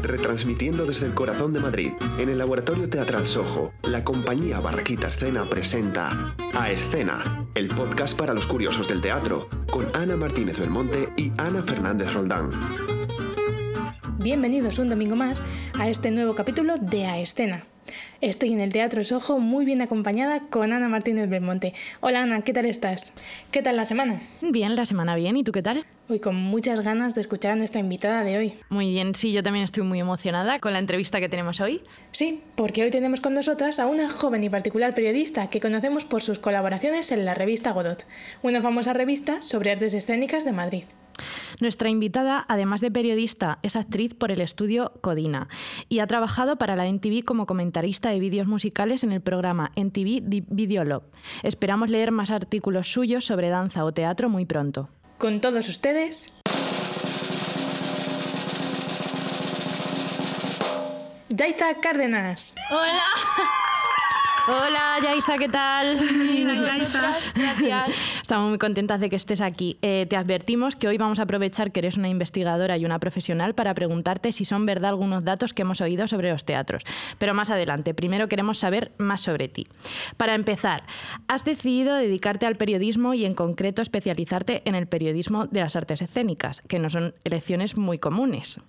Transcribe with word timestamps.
retransmitiendo 0.00 0.86
desde 0.86 1.06
el 1.06 1.14
corazón 1.14 1.52
de 1.52 1.60
Madrid, 1.60 1.92
en 2.18 2.28
el 2.28 2.38
Laboratorio 2.38 2.88
Teatral 2.88 3.26
Sojo, 3.26 3.72
la 3.88 4.04
compañía 4.04 4.60
Barraquita 4.60 5.08
Escena 5.08 5.44
presenta 5.44 6.34
A 6.54 6.70
Escena, 6.70 7.46
el 7.54 7.68
podcast 7.68 8.18
para 8.18 8.34
los 8.34 8.46
curiosos 8.46 8.88
del 8.88 9.00
teatro, 9.00 9.48
con 9.70 9.86
Ana 9.94 10.16
Martínez 10.16 10.58
Belmonte 10.58 11.08
y 11.16 11.32
Ana 11.38 11.62
Fernández 11.62 12.12
Roldán. 12.12 12.50
Bienvenidos 14.22 14.78
un 14.78 14.88
domingo 14.88 15.16
más 15.16 15.42
a 15.76 15.88
este 15.88 16.12
nuevo 16.12 16.36
capítulo 16.36 16.76
de 16.78 17.06
A 17.06 17.18
Escena. 17.18 17.64
Estoy 18.20 18.52
en 18.52 18.60
el 18.60 18.72
Teatro 18.72 19.02
Sojo 19.02 19.40
muy 19.40 19.64
bien 19.64 19.82
acompañada 19.82 20.42
con 20.48 20.72
Ana 20.72 20.88
Martínez 20.88 21.28
Belmonte. 21.28 21.74
Hola 21.98 22.22
Ana, 22.22 22.42
¿qué 22.42 22.52
tal 22.52 22.66
estás? 22.66 23.12
¿Qué 23.50 23.62
tal 23.62 23.74
la 23.74 23.84
semana? 23.84 24.22
Bien, 24.40 24.76
la 24.76 24.86
semana 24.86 25.16
bien. 25.16 25.36
¿Y 25.36 25.42
tú 25.42 25.50
qué 25.50 25.60
tal? 25.60 25.84
Hoy 26.08 26.20
con 26.20 26.36
muchas 26.36 26.82
ganas 26.82 27.16
de 27.16 27.20
escuchar 27.20 27.50
a 27.50 27.56
nuestra 27.56 27.80
invitada 27.80 28.22
de 28.22 28.38
hoy. 28.38 28.54
Muy 28.68 28.90
bien, 28.90 29.16
sí, 29.16 29.32
yo 29.32 29.42
también 29.42 29.64
estoy 29.64 29.82
muy 29.82 29.98
emocionada 29.98 30.60
con 30.60 30.72
la 30.72 30.78
entrevista 30.78 31.18
que 31.18 31.28
tenemos 31.28 31.58
hoy. 31.58 31.82
Sí, 32.12 32.42
porque 32.54 32.84
hoy 32.84 32.92
tenemos 32.92 33.20
con 33.20 33.34
nosotras 33.34 33.80
a 33.80 33.86
una 33.86 34.08
joven 34.08 34.44
y 34.44 34.48
particular 34.48 34.94
periodista 34.94 35.50
que 35.50 35.58
conocemos 35.58 36.04
por 36.04 36.22
sus 36.22 36.38
colaboraciones 36.38 37.10
en 37.10 37.24
la 37.24 37.34
revista 37.34 37.72
Godot, 37.72 38.06
una 38.42 38.62
famosa 38.62 38.92
revista 38.92 39.42
sobre 39.42 39.72
artes 39.72 39.94
escénicas 39.94 40.44
de 40.44 40.52
Madrid. 40.52 40.84
Nuestra 41.60 41.88
invitada, 41.88 42.44
además 42.48 42.80
de 42.80 42.90
periodista, 42.90 43.58
es 43.62 43.76
actriz 43.76 44.14
por 44.14 44.30
el 44.30 44.40
estudio 44.40 44.92
Codina 45.00 45.48
y 45.88 46.00
ha 46.00 46.06
trabajado 46.06 46.56
para 46.56 46.76
la 46.76 46.86
NTV 46.86 47.24
como 47.24 47.46
comentarista 47.46 48.10
de 48.10 48.20
vídeos 48.20 48.46
musicales 48.46 49.04
en 49.04 49.12
el 49.12 49.20
programa 49.20 49.72
NTV 49.76 50.44
Video 50.48 50.84
Love. 50.84 51.04
Esperamos 51.42 51.90
leer 51.90 52.12
más 52.12 52.30
artículos 52.30 52.92
suyos 52.92 53.24
sobre 53.24 53.48
danza 53.48 53.84
o 53.84 53.92
teatro 53.92 54.28
muy 54.28 54.44
pronto. 54.44 54.88
Con 55.18 55.40
todos 55.40 55.68
ustedes. 55.68 56.32
Yaiza 61.28 61.80
Cárdenas. 61.80 62.54
Hola. 62.70 63.61
Hola 64.48 64.98
Yaiza, 65.00 65.38
¿qué 65.38 65.48
tal? 65.48 65.98
Gracias. 67.34 67.88
Estamos 68.22 68.48
muy 68.48 68.58
contentas 68.58 69.00
de 69.00 69.08
que 69.08 69.14
estés 69.14 69.40
aquí. 69.40 69.78
Eh, 69.82 70.06
te 70.10 70.16
advertimos 70.16 70.74
que 70.74 70.88
hoy 70.88 70.98
vamos 70.98 71.20
a 71.20 71.22
aprovechar 71.22 71.70
que 71.70 71.78
eres 71.78 71.96
una 71.96 72.08
investigadora 72.08 72.76
y 72.76 72.84
una 72.84 72.98
profesional 72.98 73.54
para 73.54 73.72
preguntarte 73.74 74.32
si 74.32 74.44
son 74.44 74.66
verdad 74.66 74.90
algunos 74.90 75.24
datos 75.24 75.54
que 75.54 75.62
hemos 75.62 75.80
oído 75.80 76.08
sobre 76.08 76.30
los 76.30 76.44
teatros. 76.44 76.82
Pero 77.18 77.34
más 77.34 77.50
adelante, 77.50 77.94
primero 77.94 78.28
queremos 78.28 78.58
saber 78.58 78.90
más 78.98 79.20
sobre 79.20 79.48
ti. 79.48 79.68
Para 80.16 80.34
empezar, 80.34 80.82
has 81.28 81.44
decidido 81.44 81.94
dedicarte 81.94 82.44
al 82.44 82.56
periodismo 82.56 83.14
y 83.14 83.24
en 83.24 83.34
concreto 83.34 83.80
especializarte 83.80 84.62
en 84.64 84.74
el 84.74 84.88
periodismo 84.88 85.46
de 85.46 85.60
las 85.60 85.76
artes 85.76 86.02
escénicas, 86.02 86.62
que 86.62 86.80
no 86.80 86.90
son 86.90 87.14
elecciones 87.22 87.76
muy 87.76 87.98
comunes. 87.98 88.60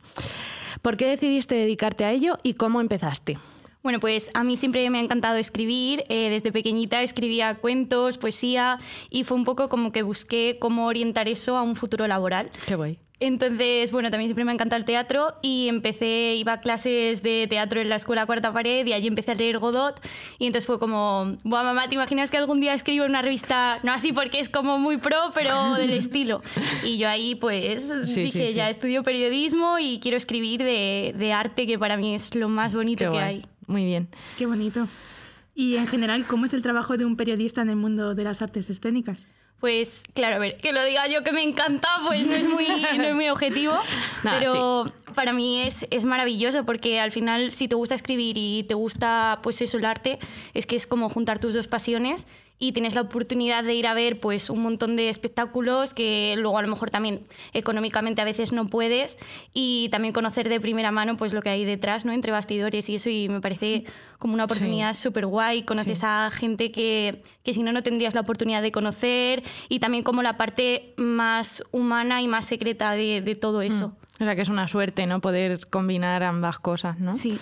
¿Por 0.83 0.97
qué 0.97 1.07
decidiste 1.07 1.55
dedicarte 1.55 2.05
a 2.05 2.11
ello 2.11 2.37
y 2.43 2.53
cómo 2.53 2.79
empezaste? 2.79 3.37
Bueno, 3.83 3.99
pues 3.99 4.31
a 4.33 4.45
mí 4.45 4.55
siempre 4.55 4.89
me 4.89 4.99
ha 4.99 5.01
encantado 5.01 5.35
escribir. 5.35 6.05
Eh, 6.07 6.29
desde 6.29 6.53
pequeñita 6.53 7.03
escribía 7.03 7.55
cuentos, 7.55 8.17
poesía 8.17 8.79
y 9.09 9.25
fue 9.25 9.35
un 9.35 9.43
poco 9.43 9.67
como 9.67 9.91
que 9.91 10.03
busqué 10.03 10.57
cómo 10.57 10.87
orientar 10.87 11.27
eso 11.27 11.57
a 11.57 11.63
un 11.63 11.75
futuro 11.75 12.07
laboral. 12.07 12.49
Qué 12.65 12.75
guay. 12.75 12.97
Entonces, 13.19 13.91
bueno, 13.91 14.09
también 14.09 14.29
siempre 14.29 14.43
me 14.43 14.51
ha 14.51 14.53
encantado 14.53 14.79
el 14.79 14.85
teatro 14.85 15.35
y 15.41 15.67
empecé, 15.69 16.35
iba 16.35 16.53
a 16.53 16.61
clases 16.61 17.23
de 17.23 17.47
teatro 17.47 17.79
en 17.79 17.87
la 17.87 17.95
escuela 17.95 18.25
Cuarta 18.25 18.51
Pared 18.51 18.85
y 18.85 18.93
allí 18.93 19.07
empecé 19.07 19.31
a 19.31 19.35
leer 19.35 19.59
Godot 19.59 19.99
y 20.39 20.47
entonces 20.47 20.65
fue 20.65 20.79
como, 20.79 21.37
Buah, 21.43 21.63
mamá, 21.63 21.87
¿te 21.87 21.95
imaginas 21.95 22.31
que 22.31 22.37
algún 22.37 22.59
día 22.59 22.73
escribo 22.73 23.05
en 23.05 23.11
una 23.11 23.21
revista, 23.21 23.79
no 23.83 23.93
así 23.93 24.11
porque 24.11 24.39
es 24.39 24.49
como 24.49 24.77
muy 24.77 24.97
pro, 24.97 25.31
pero 25.33 25.73
del 25.77 25.91
estilo? 25.91 26.41
Y 26.83 26.97
yo 26.97 27.07
ahí 27.07 27.35
pues 27.35 28.13
dije, 28.13 28.53
ya 28.53 28.69
estudio 28.69 29.03
periodismo 29.03 29.77
y 29.79 29.99
quiero 30.01 30.17
escribir 30.17 30.63
de, 30.63 31.15
de, 31.17 31.33
arte, 31.33 31.65
que 31.65 31.79
para 31.79 31.95
mí 31.95 32.15
es 32.15 32.35
lo 32.35 32.49
más 32.49 32.73
bonito 32.73 33.09
que 33.09 33.19
hay. 33.19 33.45
Muy 33.67 33.85
bien. 33.85 34.09
Qué 34.37 34.45
bonito. 34.45 34.87
Y 35.55 35.75
en 35.77 35.87
general, 35.87 36.25
¿cómo 36.25 36.45
es 36.45 36.53
el 36.53 36.61
trabajo 36.61 36.97
de 36.97 37.05
un 37.05 37.15
periodista 37.15 37.61
en 37.61 37.69
el 37.69 37.75
mundo 37.75 38.15
de 38.15 38.23
las 38.23 38.41
artes 38.41 38.69
escénicas? 38.69 39.27
Pues 39.59 40.03
claro, 40.13 40.35
a 40.35 40.39
ver, 40.39 40.57
que 40.57 40.73
lo 40.73 40.83
diga 40.83 41.07
yo 41.07 41.23
que 41.23 41.31
me 41.31 41.41
encanta, 41.41 41.87
pues 42.05 42.25
no 42.25 42.33
es 42.33 42.49
muy, 42.49 42.67
no 42.97 43.03
es 43.05 43.15
muy 43.15 43.29
objetivo, 43.29 43.73
pero 44.23 44.83
para 45.15 45.31
mí 45.31 45.61
es, 45.61 45.87
es 45.89 46.03
maravilloso 46.03 46.65
porque 46.65 46.99
al 46.99 47.13
final 47.13 47.49
si 47.49 47.69
te 47.69 47.75
gusta 47.75 47.95
escribir 47.95 48.35
y 48.37 48.65
te 48.67 48.73
gusta 48.73 49.39
pues 49.41 49.61
eso, 49.61 49.77
el 49.77 49.85
arte, 49.85 50.19
es 50.53 50.65
que 50.65 50.75
es 50.75 50.85
como 50.85 51.07
juntar 51.07 51.39
tus 51.39 51.53
dos 51.53 51.67
pasiones 51.67 52.27
y 52.59 52.71
tienes 52.71 52.95
la 52.95 53.01
oportunidad 53.01 53.63
de 53.63 53.73
ir 53.73 53.87
a 53.87 53.93
ver 53.93 54.19
pues 54.19 54.49
un 54.49 54.61
montón 54.61 54.95
de 54.95 55.09
espectáculos 55.09 55.93
que 55.93 56.35
luego 56.37 56.57
a 56.57 56.61
lo 56.61 56.67
mejor 56.67 56.89
también 56.89 57.25
económicamente 57.53 58.21
a 58.21 58.25
veces 58.25 58.53
no 58.53 58.67
puedes 58.67 59.17
y 59.53 59.89
también 59.89 60.13
conocer 60.13 60.47
de 60.49 60.59
primera 60.61 60.91
mano 60.91 61.17
pues 61.17 61.33
lo 61.33 61.41
que 61.41 61.49
hay 61.49 61.65
detrás, 61.65 62.05
¿no? 62.05 62.13
Entre 62.13 62.31
bastidores 62.31 62.89
y 62.89 62.95
eso 62.95 63.09
y 63.09 63.27
me 63.27 63.41
parece 63.41 63.83
como 64.17 64.33
una 64.33 64.45
oportunidad 64.45 64.93
súper 64.93 65.25
guay, 65.25 65.63
conoces 65.63 66.03
a 66.03 66.31
gente 66.31 66.71
que, 66.71 67.21
que 67.43 67.53
si 67.53 67.63
no 67.63 67.73
no 67.73 67.83
tendrías 67.83 68.13
la 68.13 68.21
oportunidad 68.21 68.61
de 68.61 68.71
conocer 68.71 69.43
y 69.67 69.79
también 69.79 70.03
como 70.03 70.23
la 70.23 70.37
parte 70.37 70.93
más 70.95 71.63
humana 71.71 72.21
y 72.21 72.27
más 72.27 72.45
secreta 72.45 72.91
de, 72.93 73.21
de 73.21 73.35
todo 73.35 73.61
eso. 73.61 73.89
Mm. 73.89 74.03
O 74.21 74.25
sea 74.25 74.35
que 74.35 74.41
es 74.43 74.49
una 74.49 74.67
suerte, 74.67 75.05
¿no? 75.05 75.19
Poder 75.19 75.67
combinar 75.67 76.23
ambas 76.23 76.59
cosas, 76.59 76.99
¿no? 76.99 77.13
Sí. 77.13 77.37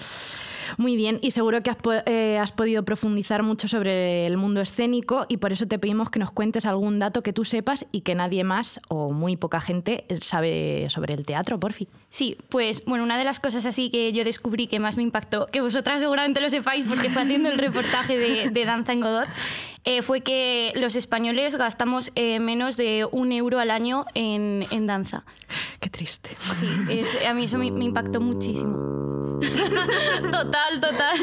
Muy 0.78 0.96
bien, 0.96 1.20
y 1.22 1.32
seguro 1.32 1.62
que 1.64 1.70
has, 1.70 1.78
eh, 2.06 2.38
has, 2.40 2.52
podido 2.52 2.84
profundizar 2.84 3.44
mucho 3.44 3.68
sobre 3.68 4.28
el 4.28 4.38
mundo 4.38 4.62
escénico 4.62 5.26
y 5.30 5.38
por 5.38 5.52
eso 5.52 5.68
te 5.68 5.80
pedimos 5.80 6.10
que 6.10 6.20
nos 6.20 6.32
cuentes 6.32 6.66
algún 6.66 7.00
dato 7.00 7.24
que 7.24 7.34
tú 7.34 7.46
sepas 7.46 7.86
y 7.92 8.02
que 8.02 8.16
nadie 8.16 8.44
más 8.44 8.82
o 8.90 9.12
muy 9.12 9.38
poca 9.38 9.62
gente 9.62 10.06
sabe 10.22 10.88
sobre 10.90 11.16
el 11.16 11.26
teatro, 11.26 11.60
por 11.60 11.74
fin. 11.74 11.88
Sí, 12.10 12.38
pues 12.50 12.86
bueno, 12.86 13.04
una 13.04 13.18
de 13.18 13.24
las 13.24 13.40
cosas 13.40 13.66
así 13.66 13.90
que 13.90 14.12
yo 14.12 14.24
descubrí 14.24 14.68
que 14.68 14.80
más 14.80 14.98
me 14.98 15.04
impactó, 15.04 15.48
que 15.48 15.62
vosotras 15.62 16.02
seguramente 16.02 16.42
lo 16.42 16.50
sepáis 16.50 16.86
porque 16.88 17.10
fue 17.10 17.22
haciendo 17.22 17.50
el 17.50 17.58
reportaje 17.58 18.18
de 18.50 18.66
Danza 18.66 18.94
en 18.94 19.02
Godot, 19.02 19.28
eh, 19.84 20.02
fue 20.02 20.22
que 20.22 20.74
los 20.76 20.96
españoles 20.96 21.56
gastamos 21.56 22.12
eh, 22.16 22.40
menos 22.40 22.78
de 22.78 23.08
un 23.12 23.32
euro 23.32 23.60
al 23.60 23.72
año 23.72 24.06
en, 24.14 24.66
en 24.72 24.86
danza. 24.86 25.24
Qué 25.80 25.90
triste. 25.90 26.30
Sí, 26.40 26.68
es, 26.90 27.18
a 27.26 27.34
mí 27.34 27.46
eso 27.46 27.58
me, 27.58 27.72
me 27.72 27.86
impactó 27.86 28.22
muchísimo. 28.22 28.78
total, 30.32 30.82
total. 30.82 31.18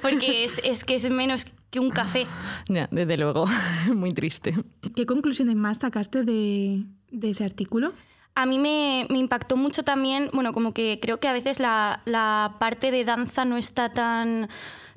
Porque 0.00 0.44
es, 0.44 0.60
es, 0.64 0.84
que 0.84 0.94
es 0.94 1.10
menos 1.10 1.46
que 1.70 1.80
un 1.80 1.90
café. 1.90 2.26
Ya, 2.68 2.88
desde 2.90 3.18
luego, 3.18 3.46
muy 3.94 4.12
triste. 4.12 4.56
¿Qué 4.94 5.04
conclusiones 5.04 5.56
más 5.56 5.78
sacaste 5.78 6.24
de, 6.24 6.84
de 7.10 7.30
ese 7.30 7.44
artículo? 7.44 7.92
A 8.34 8.46
mí 8.46 8.58
me, 8.58 9.06
me, 9.10 9.18
impactó 9.18 9.56
mucho 9.56 9.82
también, 9.82 10.30
bueno, 10.32 10.52
como 10.52 10.74
que 10.74 10.98
creo 11.00 11.20
que 11.20 11.28
a 11.28 11.32
veces 11.32 11.58
la, 11.58 12.02
la 12.04 12.56
parte 12.58 12.90
de 12.90 13.04
danza 13.04 13.44
no 13.46 13.56
está 13.56 13.92
tan 13.92 14.48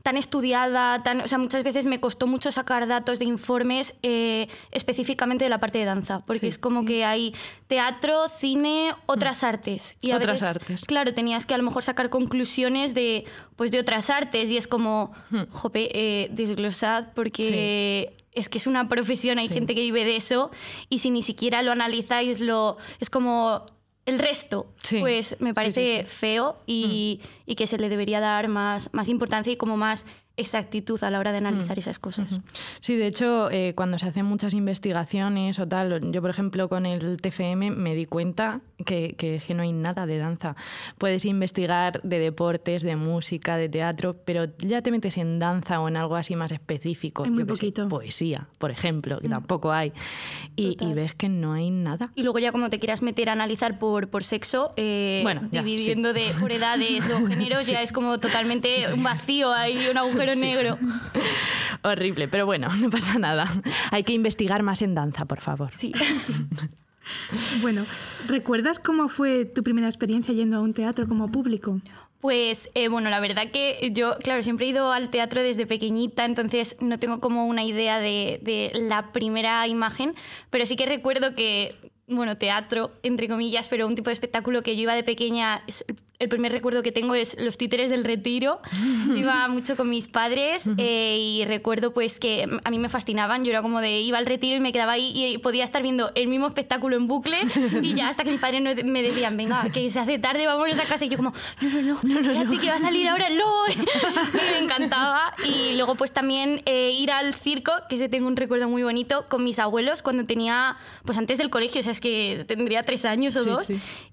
tan 0.03 0.17
estudiada, 0.17 1.03
tan, 1.03 1.21
o 1.21 1.27
sea, 1.27 1.37
muchas 1.37 1.63
veces 1.63 1.85
me 1.85 1.99
costó 1.99 2.27
mucho 2.27 2.51
sacar 2.51 2.87
datos 2.87 3.19
de 3.19 3.25
informes 3.25 3.95
eh, 4.03 4.47
específicamente 4.71 5.45
de 5.45 5.49
la 5.49 5.59
parte 5.59 5.79
de 5.79 5.85
danza, 5.85 6.19
porque 6.25 6.41
sí, 6.41 6.47
es 6.47 6.57
como 6.57 6.81
sí. 6.81 6.87
que 6.87 7.05
hay 7.05 7.33
teatro, 7.67 8.29
cine, 8.29 8.93
otras 9.05 9.43
mm. 9.43 9.45
artes. 9.45 9.97
Y 10.01 10.11
a 10.11 10.17
otras 10.17 10.41
veces, 10.41 10.47
artes. 10.47 10.85
Claro, 10.85 11.13
tenías 11.13 11.45
que 11.45 11.53
a 11.53 11.57
lo 11.57 11.63
mejor 11.63 11.83
sacar 11.83 12.09
conclusiones 12.09 12.93
de, 12.93 13.25
pues, 13.55 13.71
de 13.71 13.79
otras 13.79 14.09
artes 14.09 14.49
y 14.49 14.57
es 14.57 14.67
como, 14.67 15.11
mm. 15.29 15.43
jope, 15.51 15.89
eh, 15.93 16.29
desglosad, 16.31 17.13
porque... 17.13 18.09
Sí 18.09 18.15
es 18.31 18.47
que 18.47 18.59
es 18.59 18.67
una 18.67 18.87
profesión, 18.87 19.39
hay 19.39 19.47
sí. 19.47 19.55
gente 19.55 19.75
que 19.75 19.81
vive 19.81 20.05
de 20.05 20.15
eso 20.15 20.51
y 20.87 20.99
si 20.99 21.09
ni 21.09 21.23
siquiera 21.23 21.61
lo 21.63 21.71
analizáis, 21.71 22.39
lo, 22.39 22.77
es 22.99 23.09
como 23.09 23.65
el 24.09 24.19
resto, 24.19 24.73
sí. 24.81 24.99
pues 24.99 25.37
me 25.39 25.53
parece 25.53 26.03
sí, 26.05 26.07
feo 26.07 26.57
y, 26.65 27.21
mm. 27.21 27.38
Y, 27.49 27.55
que 27.55 27.67
se 27.67 27.77
le 27.77 27.89
debería 27.89 28.19
dar 28.19 28.47
más, 28.47 28.89
más 28.93 29.09
importancia 29.09 29.51
y 29.51 29.57
como 29.57 29.75
más 29.75 30.05
exactitud 30.39 31.03
a 31.03 31.11
la 31.11 31.19
hora 31.19 31.31
de 31.31 31.39
analizar 31.39 31.77
mm. 31.77 31.79
esas 31.79 31.99
cosas. 31.99 32.41
Sí, 32.79 32.95
de 32.95 33.07
hecho, 33.07 33.51
eh, 33.51 33.73
cuando 33.75 33.99
se 33.99 34.07
hacen 34.07 34.25
muchas 34.25 34.53
investigaciones 34.53 35.59
o 35.59 35.67
tal, 35.67 36.11
yo 36.11 36.21
por 36.21 36.29
ejemplo 36.29 36.69
con 36.69 36.85
el 36.85 37.17
TFM 37.17 37.71
me 37.71 37.93
di 37.93 38.05
cuenta 38.05 38.61
que, 38.85 39.15
que, 39.17 39.41
que, 39.45 39.53
no 39.53 39.63
hay 39.63 39.73
nada 39.73 40.05
de 40.05 40.17
danza. 40.17 40.55
Puedes 40.97 41.25
investigar 41.25 42.01
de 42.03 42.19
deportes, 42.19 42.83
de 42.83 42.95
música, 42.95 43.57
de 43.57 43.67
teatro, 43.67 44.15
pero 44.25 44.45
ya 44.59 44.81
te 44.81 44.91
metes 44.91 45.17
en 45.17 45.39
danza 45.39 45.81
o 45.81 45.87
en 45.87 45.97
algo 45.97 46.15
así 46.15 46.35
más 46.35 46.51
específico. 46.51 47.23
Hay 47.23 47.31
muy 47.31 47.43
poquito. 47.43 47.83
Sé, 47.83 47.89
poesía, 47.89 48.47
por 48.57 48.71
ejemplo, 48.71 49.19
que 49.19 49.27
mm. 49.27 49.31
tampoco 49.31 49.71
hay. 49.71 49.91
Y, 50.55 50.77
y, 50.79 50.93
ves 50.93 51.15
que 51.15 51.27
no 51.27 51.53
hay 51.53 51.69
nada. 51.69 52.11
Y 52.15 52.23
luego 52.23 52.39
ya 52.39 52.51
como 52.51 52.69
te 52.69 52.79
quieras 52.79 53.01
meter 53.01 53.29
a 53.29 53.33
analizar 53.33 53.77
por, 53.77 54.09
por 54.09 54.23
sexo, 54.23 54.73
eh, 54.77 55.19
bueno, 55.23 55.49
ya, 55.51 55.63
dividiendo 55.63 56.13
sí. 56.13 56.19
de, 56.19 56.39
por 56.39 56.51
edades 56.59 57.09
o 57.09 57.19
sí. 57.39 57.71
ya 57.71 57.81
es 57.81 57.91
como 57.91 58.19
totalmente 58.19 58.85
un 58.93 59.03
vacío, 59.03 59.51
hay 59.51 59.87
un 59.87 59.97
agujero 59.97 60.33
sí. 60.33 60.39
negro. 60.39 60.77
Horrible, 61.83 62.27
pero 62.27 62.45
bueno, 62.45 62.69
no 62.79 62.89
pasa 62.89 63.17
nada. 63.17 63.47
Hay 63.91 64.03
que 64.03 64.13
investigar 64.13 64.63
más 64.63 64.81
en 64.81 64.95
danza, 64.95 65.25
por 65.25 65.39
favor. 65.39 65.71
Sí. 65.75 65.93
sí. 66.25 66.33
Bueno, 67.61 67.87
¿recuerdas 68.27 68.77
cómo 68.77 69.09
fue 69.09 69.43
tu 69.43 69.63
primera 69.63 69.87
experiencia 69.87 70.31
yendo 70.31 70.57
a 70.57 70.59
un 70.59 70.75
teatro 70.75 71.07
como 71.07 71.31
público? 71.31 71.81
Pues 72.19 72.69
eh, 72.75 72.87
bueno, 72.87 73.09
la 73.09 73.19
verdad 73.19 73.49
que 73.51 73.89
yo, 73.93 74.17
claro, 74.19 74.43
siempre 74.43 74.67
he 74.67 74.69
ido 74.69 74.91
al 74.91 75.09
teatro 75.09 75.41
desde 75.41 75.65
pequeñita, 75.65 76.25
entonces 76.25 76.75
no 76.81 76.99
tengo 76.99 77.19
como 77.19 77.47
una 77.47 77.63
idea 77.63 77.97
de, 77.97 78.39
de 78.43 78.71
la 78.79 79.11
primera 79.11 79.65
imagen, 79.67 80.13
pero 80.51 80.67
sí 80.67 80.75
que 80.75 80.85
recuerdo 80.85 81.33
que 81.33 81.75
bueno, 82.09 82.37
teatro, 82.37 82.91
entre 83.03 83.27
comillas, 83.27 83.67
pero 83.67 83.87
un 83.87 83.95
tipo 83.95 84.09
de 84.09 84.13
espectáculo 84.13 84.63
que 84.63 84.75
yo 84.75 84.83
iba 84.83 84.95
de 84.95 85.03
pequeña, 85.03 85.63
el 86.19 86.27
primer 86.27 86.51
recuerdo 86.51 86.83
que 86.83 86.91
tengo 86.91 87.15
es 87.15 87.39
los 87.39 87.57
títeres 87.57 87.89
del 87.89 88.03
retiro. 88.03 88.61
iba 89.15 89.47
mucho 89.47 89.77
con 89.77 89.89
mis 89.89 90.07
padres 90.07 90.69
eh, 90.77 91.17
y 91.17 91.45
recuerdo 91.45 91.93
pues 91.93 92.19
que 92.19 92.45
a 92.63 92.69
mí 92.69 92.77
me 92.77 92.89
fascinaban. 92.89 93.45
Yo 93.45 93.51
era 93.51 93.61
como 93.61 93.79
de 93.79 94.01
iba 94.01 94.17
al 94.17 94.25
retiro 94.25 94.57
y 94.57 94.59
me 94.59 94.73
quedaba 94.73 94.93
ahí 94.93 95.13
y 95.15 95.37
podía 95.37 95.63
estar 95.63 95.81
viendo 95.81 96.11
el 96.15 96.27
mismo 96.27 96.47
espectáculo 96.47 96.97
en 96.97 97.07
bucle 97.07 97.37
y 97.81 97.93
ya 97.93 98.09
hasta 98.09 98.25
que 98.25 98.31
mis 98.31 98.41
padres 98.41 98.61
me 98.83 99.01
decían, 99.01 99.37
venga, 99.37 99.63
que 99.71 99.89
se 99.89 99.99
hace 99.99 100.19
tarde, 100.19 100.45
vamos 100.45 100.77
a 100.77 100.83
casa. 100.83 101.05
Y 101.05 101.09
yo 101.09 101.15
como, 101.15 101.33
no, 101.61 101.69
no, 101.69 101.81
no, 101.81 101.99
no, 102.03 102.21
no, 102.21 102.43
no. 102.43 102.59
que 102.59 102.67
va 102.67 102.75
a 102.75 102.79
salir 102.79 103.07
ahora, 103.07 103.29
no. 103.29 103.67
y 103.73 104.51
me 104.51 104.59
encantaba. 104.59 105.33
Y 105.45 105.77
luego 105.77 105.95
pues 105.95 106.11
también 106.11 106.61
eh, 106.65 106.91
ir 106.91 107.11
al 107.11 107.33
circo, 107.33 107.71
que 107.87 107.95
se 107.95 108.09
tengo 108.09 108.27
un 108.27 108.35
recuerdo 108.35 108.67
muy 108.67 108.83
bonito, 108.83 109.25
con 109.29 109.45
mis 109.45 109.57
abuelos 109.57 110.03
cuando 110.03 110.25
tenía, 110.25 110.75
pues 111.05 111.17
antes 111.17 111.37
del 111.37 111.49
colegio, 111.49 111.79
o 111.79 111.83
sea, 111.83 111.93
es 111.93 112.01
que 112.01 112.43
tendría 112.45 112.83
tres 112.83 113.05
años 113.05 113.37
o 113.37 113.45
dos. 113.45 113.67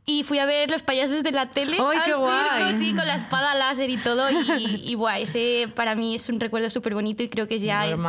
Y 0.08 0.22
fui 0.22 0.38
a 0.38 0.46
ver 0.46 0.70
los 0.70 0.82
payasos 0.82 1.24
de 1.24 1.32
la 1.32 1.50
tele. 1.50 1.78
¡Ay, 1.80 1.95
qué 2.04 2.14
guay! 2.14 2.72
sí, 2.78 2.94
con 2.94 3.06
la 3.06 3.14
espada 3.14 3.54
láser 3.54 3.90
y 3.90 3.96
todo. 3.96 4.28
Y, 4.58 4.82
y 4.84 4.94
guay, 4.94 5.24
ese 5.24 5.68
para 5.74 5.94
mí 5.94 6.14
es 6.14 6.28
un 6.28 6.40
recuerdo 6.40 6.70
súper 6.70 6.94
bonito 6.94 7.22
y 7.22 7.28
creo 7.28 7.46
que 7.46 7.58
ya 7.58 7.86
es 7.86 8.00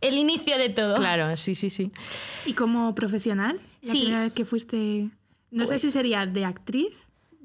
el 0.00 0.16
inicio 0.16 0.56
de 0.58 0.70
todo. 0.70 0.96
Claro, 0.96 1.36
sí, 1.36 1.54
sí, 1.54 1.70
sí. 1.70 1.92
¿Y 2.46 2.54
como 2.54 2.94
profesional? 2.94 3.60
La 3.82 3.92
sí. 3.92 4.00
primera 4.00 4.22
vez 4.22 4.32
que 4.32 4.44
fuiste, 4.44 5.10
no 5.50 5.66
sé 5.66 5.72
pues 5.72 5.82
si 5.82 5.90
sería 5.90 6.26
de 6.26 6.44
actriz, 6.44 6.92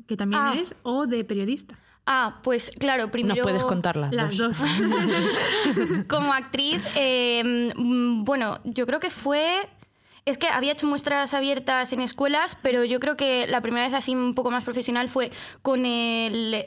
que 0.08 0.16
también 0.16 0.42
ah. 0.42 0.56
es, 0.58 0.76
o 0.84 1.08
de 1.08 1.24
periodista. 1.24 1.78
Ah, 2.08 2.40
pues 2.44 2.72
claro, 2.78 3.10
primero... 3.10 3.38
No 3.38 3.44
puedes 3.44 3.64
contarlas. 3.64 4.14
Las 4.14 4.38
dos. 4.38 4.58
como 6.08 6.34
actriz, 6.34 6.84
eh, 6.96 7.74
bueno, 7.76 8.60
yo 8.64 8.86
creo 8.86 9.00
que 9.00 9.10
fue 9.10 9.68
es 10.26 10.40
que 10.40 10.48
había 10.48 10.72
hecho 10.72 10.88
muestras 10.88 11.36
abiertas 11.36 11.94
en 11.94 12.02
escuelas, 12.02 12.58
pero 12.60 12.84
yo 12.84 13.00
creo 13.00 13.16
que 13.16 13.46
la 13.46 13.62
primera 13.62 13.86
vez 13.86 13.94
así 13.94 14.16
un 14.16 14.34
poco 14.34 14.50
más 14.50 14.64
profesional 14.64 15.08
fue 15.08 15.32
con 15.62 15.86
el, 15.86 16.66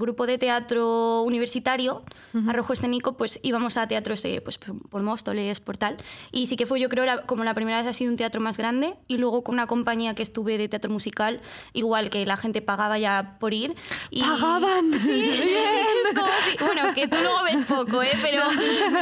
grupo 0.00 0.26
de 0.26 0.38
teatro 0.38 1.20
universitario, 1.22 2.02
Arrojo 2.48 2.72
Escénico, 2.72 3.18
pues 3.18 3.40
íbamos 3.42 3.76
a 3.76 3.86
teatros 3.86 4.22
de, 4.22 4.40
pues, 4.40 4.58
por 4.58 5.02
Móstoles, 5.02 5.60
por 5.60 5.76
tal. 5.76 5.98
Y 6.32 6.46
sí 6.46 6.56
que 6.56 6.64
fue, 6.64 6.80
yo 6.80 6.88
creo, 6.88 7.04
como 7.26 7.44
la 7.44 7.52
primera 7.52 7.78
vez 7.78 7.90
ha 7.90 7.92
sido 7.92 8.10
un 8.10 8.16
teatro 8.16 8.40
más 8.40 8.56
grande. 8.56 8.94
Y 9.06 9.18
luego 9.18 9.44
con 9.44 9.54
una 9.54 9.66
compañía 9.66 10.14
que 10.14 10.22
estuve 10.22 10.56
de 10.56 10.68
teatro 10.68 10.90
musical, 10.90 11.42
igual 11.74 12.08
que 12.08 12.24
la 12.24 12.38
gente 12.38 12.62
pagaba 12.62 12.98
ya 12.98 13.36
por 13.38 13.52
ir. 13.52 13.74
Y, 14.10 14.22
¡Pagaban! 14.22 14.92
Sí, 15.04 15.30
es 15.30 16.18
como 16.18 16.30
si, 16.48 16.64
bueno, 16.64 16.94
que 16.94 17.06
tú 17.06 17.16
luego 17.20 17.42
ves 17.44 17.66
poco, 17.66 18.02
¿eh? 18.02 18.12
pero, 18.22 18.42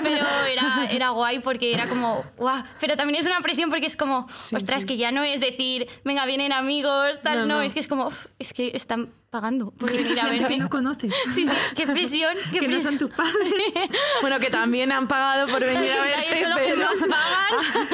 pero 0.03 0.27
era, 0.51 0.87
era 0.91 1.11
guay 1.11 1.39
porque 1.39 1.73
era 1.73 1.87
como, 1.87 2.25
¡guau! 2.37 2.65
Pero 2.81 2.97
también 2.97 3.21
es 3.21 3.27
una 3.27 3.41
presión 3.41 3.71
porque 3.71 3.92
es 3.93 3.97
como, 3.97 4.27
ostras, 4.53 4.85
que 4.85 4.97
ya 4.97 5.13
no 5.13 5.23
es 5.23 5.41
decir, 5.41 5.89
venga, 6.05 6.25
vienen 6.27 6.53
amigos, 6.53 7.21
tal, 7.23 7.47
no, 7.47 7.61
es 7.61 7.73
que 7.73 7.81
es 7.81 7.87
como, 7.87 8.11
es 8.39 8.53
que 8.53 8.73
están 8.75 9.11
pagando 9.31 9.71
por 9.71 9.91
venir 9.97 10.19
a 10.21 10.29
verme. 10.29 10.59
no 10.59 10.69
conoces. 10.69 11.15
Sí, 11.33 11.47
sí, 11.47 11.53
qué 11.75 11.87
presión. 11.87 12.37
Qué 12.53 12.61
que 12.61 12.69
no 12.69 12.81
son 12.81 12.99
tus 12.99 13.11
padres. 13.11 13.55
bueno, 14.21 14.39
que 14.39 14.51
también 14.51 14.93
han 14.93 15.09
pagado 15.09 15.47
por 15.47 15.61
venir 15.61 15.91
a 15.91 16.03
verte. 16.05 16.41
Eso 16.41 16.51
pero... 16.55 16.89
que 16.91 17.01
pagan. 17.01 17.89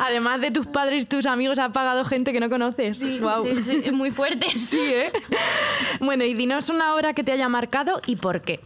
Además 0.00 0.40
de 0.40 0.50
tus 0.50 0.66
padres 0.66 1.04
y 1.04 1.06
tus 1.06 1.26
amigos, 1.26 1.58
ha 1.58 1.70
pagado 1.70 2.04
gente 2.04 2.32
que 2.32 2.40
no 2.40 2.50
conoces. 2.50 2.98
Sí, 2.98 3.18
wow. 3.20 3.44
sí, 3.44 3.62
sí, 3.62 3.92
muy 3.92 4.10
fuerte. 4.10 4.46
Sí, 4.58 4.80
¿eh? 4.80 5.12
Bueno, 6.00 6.24
y 6.24 6.34
dinos 6.34 6.68
una 6.68 6.94
obra 6.94 7.12
que 7.12 7.22
te 7.22 7.30
haya 7.30 7.48
marcado 7.48 8.00
y 8.06 8.16
por 8.16 8.42
qué. 8.42 8.60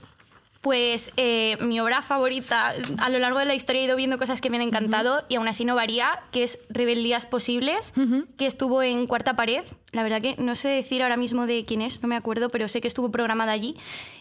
Pues 0.69 1.13
eh, 1.17 1.57
mi 1.63 1.81
obra 1.81 2.03
favorita, 2.03 2.75
a 2.99 3.09
lo 3.09 3.19
largo 3.19 3.39
de 3.39 3.47
la 3.47 3.55
historia 3.55 3.81
he 3.81 3.85
ido 3.87 3.97
viendo 3.97 4.19
cosas 4.19 4.43
que 4.43 4.51
me 4.51 4.59
han 4.59 4.63
encantado 4.63 5.25
y 5.31 5.37
aún 5.37 5.49
así 5.49 5.65
no 5.65 5.75
varía, 5.75 6.21
que 6.31 6.43
es 6.43 6.59
Rebeldías 6.69 7.25
Posibles, 7.25 7.95
que 8.37 8.45
estuvo 8.45 8.83
en 8.83 9.07
Cuarta 9.07 9.35
Pared. 9.35 9.65
La 9.93 10.03
verdad 10.03 10.21
que 10.21 10.37
no 10.37 10.55
sé 10.55 10.69
decir 10.69 11.03
ahora 11.03 11.17
mismo 11.17 11.47
de 11.47 11.65
quién 11.65 11.81
es, 11.81 12.03
no 12.03 12.09
me 12.09 12.17
acuerdo, 12.17 12.51
pero 12.51 12.69
sé 12.69 12.83
que 12.83 12.89
estuvo 12.89 13.11
programada 13.11 13.51
allí. 13.53 13.79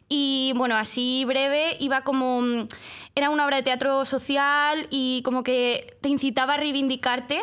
Y 0.10 0.54
bueno, 0.56 0.76
así 0.76 1.26
breve, 1.26 1.78
iba 1.80 2.02
como... 2.02 2.42
Mm, 2.42 2.68
era 3.16 3.32
una 3.32 3.46
obra 3.46 3.58
de 3.58 3.64
teatro 3.64 4.06
social 4.06 4.86
y 4.92 5.24
como 5.24 5.42
que 5.42 5.98
te 6.02 6.10
incitaba 6.10 6.54
a 6.54 6.58
reivindicarte 6.58 7.42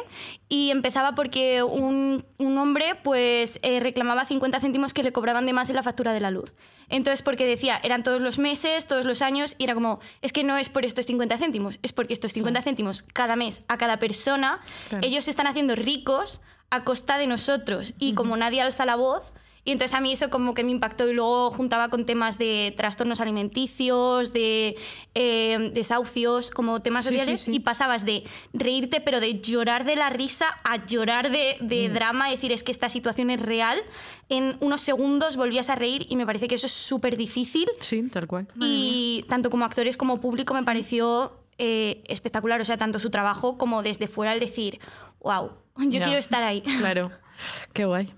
y 0.48 0.70
empezaba 0.70 1.16
porque 1.16 1.64
un, 1.64 2.24
un 2.38 2.58
hombre 2.58 2.94
pues 3.02 3.58
eh, 3.62 3.80
reclamaba 3.80 4.24
50 4.24 4.60
céntimos 4.60 4.94
que 4.94 5.02
le 5.02 5.12
cobraban 5.12 5.46
de 5.46 5.52
más 5.52 5.70
en 5.70 5.74
la 5.74 5.82
factura 5.82 6.12
de 6.12 6.20
la 6.20 6.30
luz. 6.30 6.52
Entonces, 6.88 7.22
porque 7.22 7.44
decía, 7.44 7.80
eran 7.82 8.04
todos 8.04 8.20
los 8.20 8.38
meses, 8.38 8.86
todos 8.86 9.04
los 9.04 9.20
años, 9.20 9.56
y 9.58 9.64
era 9.64 9.74
como, 9.74 9.98
es 10.22 10.32
que 10.32 10.44
no 10.44 10.56
es 10.56 10.68
por 10.68 10.84
estos 10.84 11.06
50 11.06 11.38
céntimos, 11.38 11.80
es 11.82 11.92
porque 11.92 12.14
estos 12.14 12.32
50 12.32 12.62
céntimos 12.62 13.02
cada 13.02 13.34
mes 13.34 13.62
a 13.66 13.76
cada 13.76 13.98
persona, 13.98 14.60
ellos 15.02 15.24
se 15.24 15.32
están 15.32 15.48
haciendo 15.48 15.74
ricos 15.74 16.40
a 16.70 16.84
costa 16.84 17.18
de 17.18 17.26
nosotros. 17.26 17.94
Y 17.98 18.14
como 18.14 18.36
nadie 18.36 18.60
alza 18.60 18.86
la 18.86 18.94
voz, 18.94 19.32
y 19.64 19.72
entonces 19.72 19.94
a 19.94 20.00
mí 20.00 20.12
eso 20.12 20.28
como 20.28 20.52
que 20.52 20.62
me 20.62 20.70
impactó 20.70 21.08
y 21.08 21.14
luego 21.14 21.50
juntaba 21.50 21.88
con 21.88 22.04
temas 22.04 22.36
de 22.36 22.74
trastornos 22.76 23.20
alimenticios, 23.20 24.34
de 24.34 24.76
eh, 25.14 25.70
desahucios, 25.72 26.50
como 26.50 26.80
temas 26.82 27.06
sociales, 27.06 27.48
y 27.48 27.60
pasabas 27.60 28.04
de 28.04 28.24
reírte, 28.52 29.00
pero 29.00 29.20
de 29.20 29.40
llorar 29.40 29.86
de 29.86 29.96
la 29.96 30.10
risa 30.10 30.46
a 30.64 30.84
llorar 30.84 31.30
de, 31.30 31.56
de 31.60 31.88
mm. 31.88 31.94
drama, 31.94 32.28
decir 32.28 32.52
es 32.52 32.62
que 32.62 32.72
esta 32.72 32.90
situación 32.90 33.30
es 33.30 33.40
real. 33.40 33.80
En 34.28 34.56
unos 34.60 34.82
segundos 34.82 35.36
volvías 35.36 35.70
a 35.70 35.76
reír 35.76 36.06
y 36.10 36.16
me 36.16 36.26
parece 36.26 36.46
que 36.46 36.56
eso 36.56 36.66
es 36.66 36.72
súper 36.72 37.16
difícil. 37.16 37.68
Sí, 37.80 38.02
tal 38.10 38.26
cual. 38.26 38.46
Y 38.60 39.24
tanto 39.28 39.48
como 39.48 39.64
actores 39.64 39.96
como 39.96 40.20
público 40.20 40.52
me 40.52 40.62
pareció 40.62 41.32
eh, 41.56 42.02
espectacular, 42.08 42.60
o 42.60 42.64
sea, 42.64 42.76
tanto 42.76 42.98
su 42.98 43.08
trabajo 43.08 43.56
como 43.56 43.82
desde 43.82 44.08
fuera 44.08 44.34
el 44.34 44.40
decir, 44.40 44.78
wow, 45.20 45.52
yo 45.78 46.02
quiero 46.02 46.18
estar 46.18 46.42
ahí. 46.42 46.60
Claro, 46.60 47.10
qué 47.72 47.86
guay. 47.86 48.12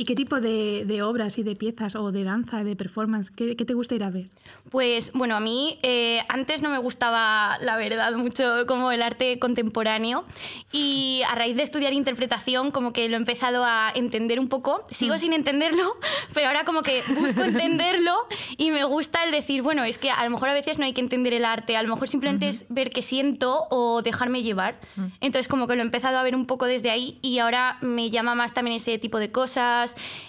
¿Y 0.00 0.04
qué 0.04 0.14
tipo 0.14 0.40
de, 0.40 1.02
obras 1.02 1.38
y 1.38 1.42
de 1.42 1.56
piezas 1.56 1.96
o 1.96 2.12
de 2.12 2.22
danza, 2.22 2.62
de 2.62 2.76
performance, 2.76 3.32
qué, 3.32 3.56
te 3.56 3.74
gusta 3.74 3.96
ir 3.96 4.04
a 4.04 4.10
ver? 4.10 4.26
Pues 4.70 5.10
bueno, 5.12 5.34
a 5.34 5.40
mí 5.40 5.80
eh, 5.82 6.20
antes 6.28 6.62
no 6.62 6.70
me 6.70 6.78
gustaba, 6.78 7.58
la 7.60 7.76
verdad, 7.76 8.12
mucho 8.12 8.64
como 8.68 8.92
el 8.92 9.02
arte 9.02 9.40
contemporáneo 9.40 10.24
y 10.70 11.22
a 11.28 11.34
raíz 11.34 11.56
de 11.56 11.64
estudiar 11.64 11.92
interpretación 11.94 12.70
como 12.70 12.92
que 12.92 13.08
lo 13.08 13.14
he 13.14 13.18
empezado 13.18 13.64
a 13.64 13.90
entender 13.92 14.38
un 14.38 14.48
poco. 14.48 14.84
Sigo 14.88 15.16
mm. 15.16 15.18
sin 15.18 15.32
entenderlo, 15.32 15.96
pero 16.32 16.46
ahora 16.46 16.62
como 16.62 16.82
que 16.82 17.02
busco 17.18 17.42
entenderlo 17.44 18.14
y 18.56 18.70
me 18.70 18.84
gusta 18.84 19.24
el 19.24 19.32
decir, 19.32 19.62
bueno, 19.62 19.82
es 19.82 19.98
que 19.98 20.12
a 20.12 20.22
lo 20.24 20.30
mejor 20.30 20.48
a 20.48 20.54
veces 20.54 20.78
no 20.78 20.84
hay 20.84 20.92
que 20.92 21.00
entender 21.00 21.34
el 21.34 21.44
arte, 21.44 21.76
a 21.76 21.82
lo 21.82 21.88
mejor 21.88 22.06
simplemente 22.06 22.46
es 22.46 22.66
ver 22.68 22.90
qué 22.90 23.02
siento 23.02 23.66
o 23.70 24.00
dejarme 24.02 24.44
llevar. 24.44 24.78
Mm. 24.94 25.06
Entonces 25.22 25.48
como 25.48 25.66
que 25.66 25.74
lo 25.74 25.82
he 25.82 25.84
empezado 25.84 26.18
a 26.18 26.22
ver 26.22 26.36
un 26.36 26.46
poco 26.46 26.66
desde 26.66 26.92
ahí 26.92 27.18
y 27.20 27.40
ahora 27.40 27.78
me 27.80 28.10
llama 28.10 28.36
más 28.36 28.54
también 28.54 28.76
ese 28.76 28.96
tipo 28.98 29.18
de 29.18 29.32
cosas 29.32 29.87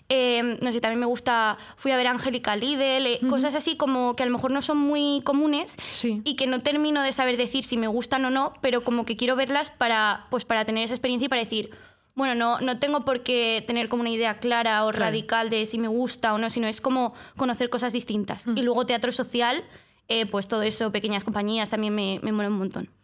Em, 0.10 0.58
no 0.62 0.72
sé, 0.72 0.82
también 0.82 1.00
me 1.00 1.06
gusta, 1.06 1.58
fui 1.76 1.92
a 1.92 1.98
ver 1.98 2.08
Angélica 2.08 2.56
Lidl, 2.56 3.06
eh, 3.06 3.20
cosas 3.30 3.56
así 3.56 3.78
como 3.78 4.16
que 4.16 4.24
a 4.24 4.26
lo 4.26 4.32
mejor 4.32 4.52
no 4.52 4.62
son 4.62 4.78
muy 4.78 5.22
comunes 5.24 5.78
y 6.24 6.36
que 6.36 6.48
no 6.48 6.62
termino 6.62 7.02
de 7.02 7.14
saber 7.14 7.38
decir 7.38 7.64
si 7.64 7.78
me 7.78 7.88
gustan 7.88 8.26
o 8.26 8.30
no, 8.30 8.54
pero 8.62 8.82
como 8.82 9.06
que 9.06 9.16
quiero 9.16 9.36
verlas 9.36 9.70
para, 9.70 10.28
pues 10.30 10.46
para 10.46 10.66
tener 10.66 10.84
esa 10.84 10.94
experiencia 10.94 11.28
y 11.28 11.30
para 11.30 11.42
decir, 11.42 11.72
bueno, 12.16 12.36
no, 12.36 12.60
no 12.60 12.80
tengo 12.80 13.06
por 13.06 13.24
qué 13.24 13.64
tener 13.66 13.88
como 13.88 14.02
una 14.02 14.10
idea 14.10 14.40
clara 14.40 14.84
o 14.84 14.92
radical 14.92 15.50
de 15.50 15.66
si 15.66 15.80
me 15.80 15.88
gusta 15.88 16.34
o 16.34 16.38
no, 16.38 16.50
sino 16.50 16.68
es 16.68 16.82
como 16.82 17.14
conocer 17.38 17.70
cosas 17.70 17.94
distintas. 17.94 18.46
Y 18.56 18.62
luego 18.62 18.86
teatro 18.86 19.12
social, 19.12 19.64
eh, 20.10 20.26
pues 20.26 20.48
todo 20.48 20.64
eso, 20.64 20.92
pequeñas 20.92 21.24
compañías, 21.24 21.70
también 21.70 21.96
me, 21.96 22.20
me 22.22 22.32
mola 22.32 22.50
un 22.50 22.58
montón. 22.58 22.99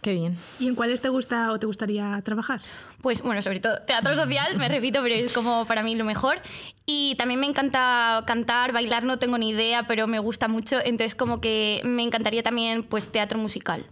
Qué 0.00 0.12
bien. 0.12 0.36
¿Y 0.60 0.68
en 0.68 0.74
cuáles 0.74 1.00
te 1.00 1.08
gusta 1.08 1.50
o 1.52 1.58
te 1.58 1.66
gustaría 1.66 2.20
trabajar? 2.22 2.60
Pues 3.02 3.22
bueno, 3.22 3.42
sobre 3.42 3.60
todo 3.60 3.80
teatro 3.82 4.14
social, 4.16 4.56
me 4.56 4.68
repito, 4.68 5.00
pero 5.02 5.14
es 5.14 5.32
como 5.32 5.66
para 5.66 5.82
mí 5.82 5.96
lo 5.96 6.04
mejor. 6.04 6.38
Y 6.86 7.16
también 7.16 7.40
me 7.40 7.46
encanta 7.46 8.22
cantar, 8.26 8.72
bailar, 8.72 9.02
no 9.04 9.18
tengo 9.18 9.38
ni 9.38 9.50
idea, 9.50 9.86
pero 9.86 10.06
me 10.06 10.18
gusta 10.18 10.48
mucho. 10.48 10.76
Entonces 10.84 11.14
como 11.14 11.40
que 11.40 11.80
me 11.84 12.02
encantaría 12.02 12.42
también 12.42 12.84
pues 12.84 13.10
teatro 13.10 13.38
musical. 13.38 13.86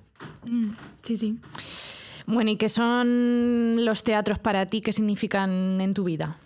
Mm, 0.44 0.70
sí, 1.02 1.16
sí. 1.16 1.38
Bueno, 2.26 2.50
¿y 2.50 2.56
qué 2.56 2.68
son 2.68 3.84
los 3.84 4.02
teatros 4.02 4.38
para 4.38 4.66
ti? 4.66 4.80
¿Qué 4.80 4.92
significan 4.92 5.80
en 5.80 5.94
tu 5.94 6.04
vida? 6.04 6.38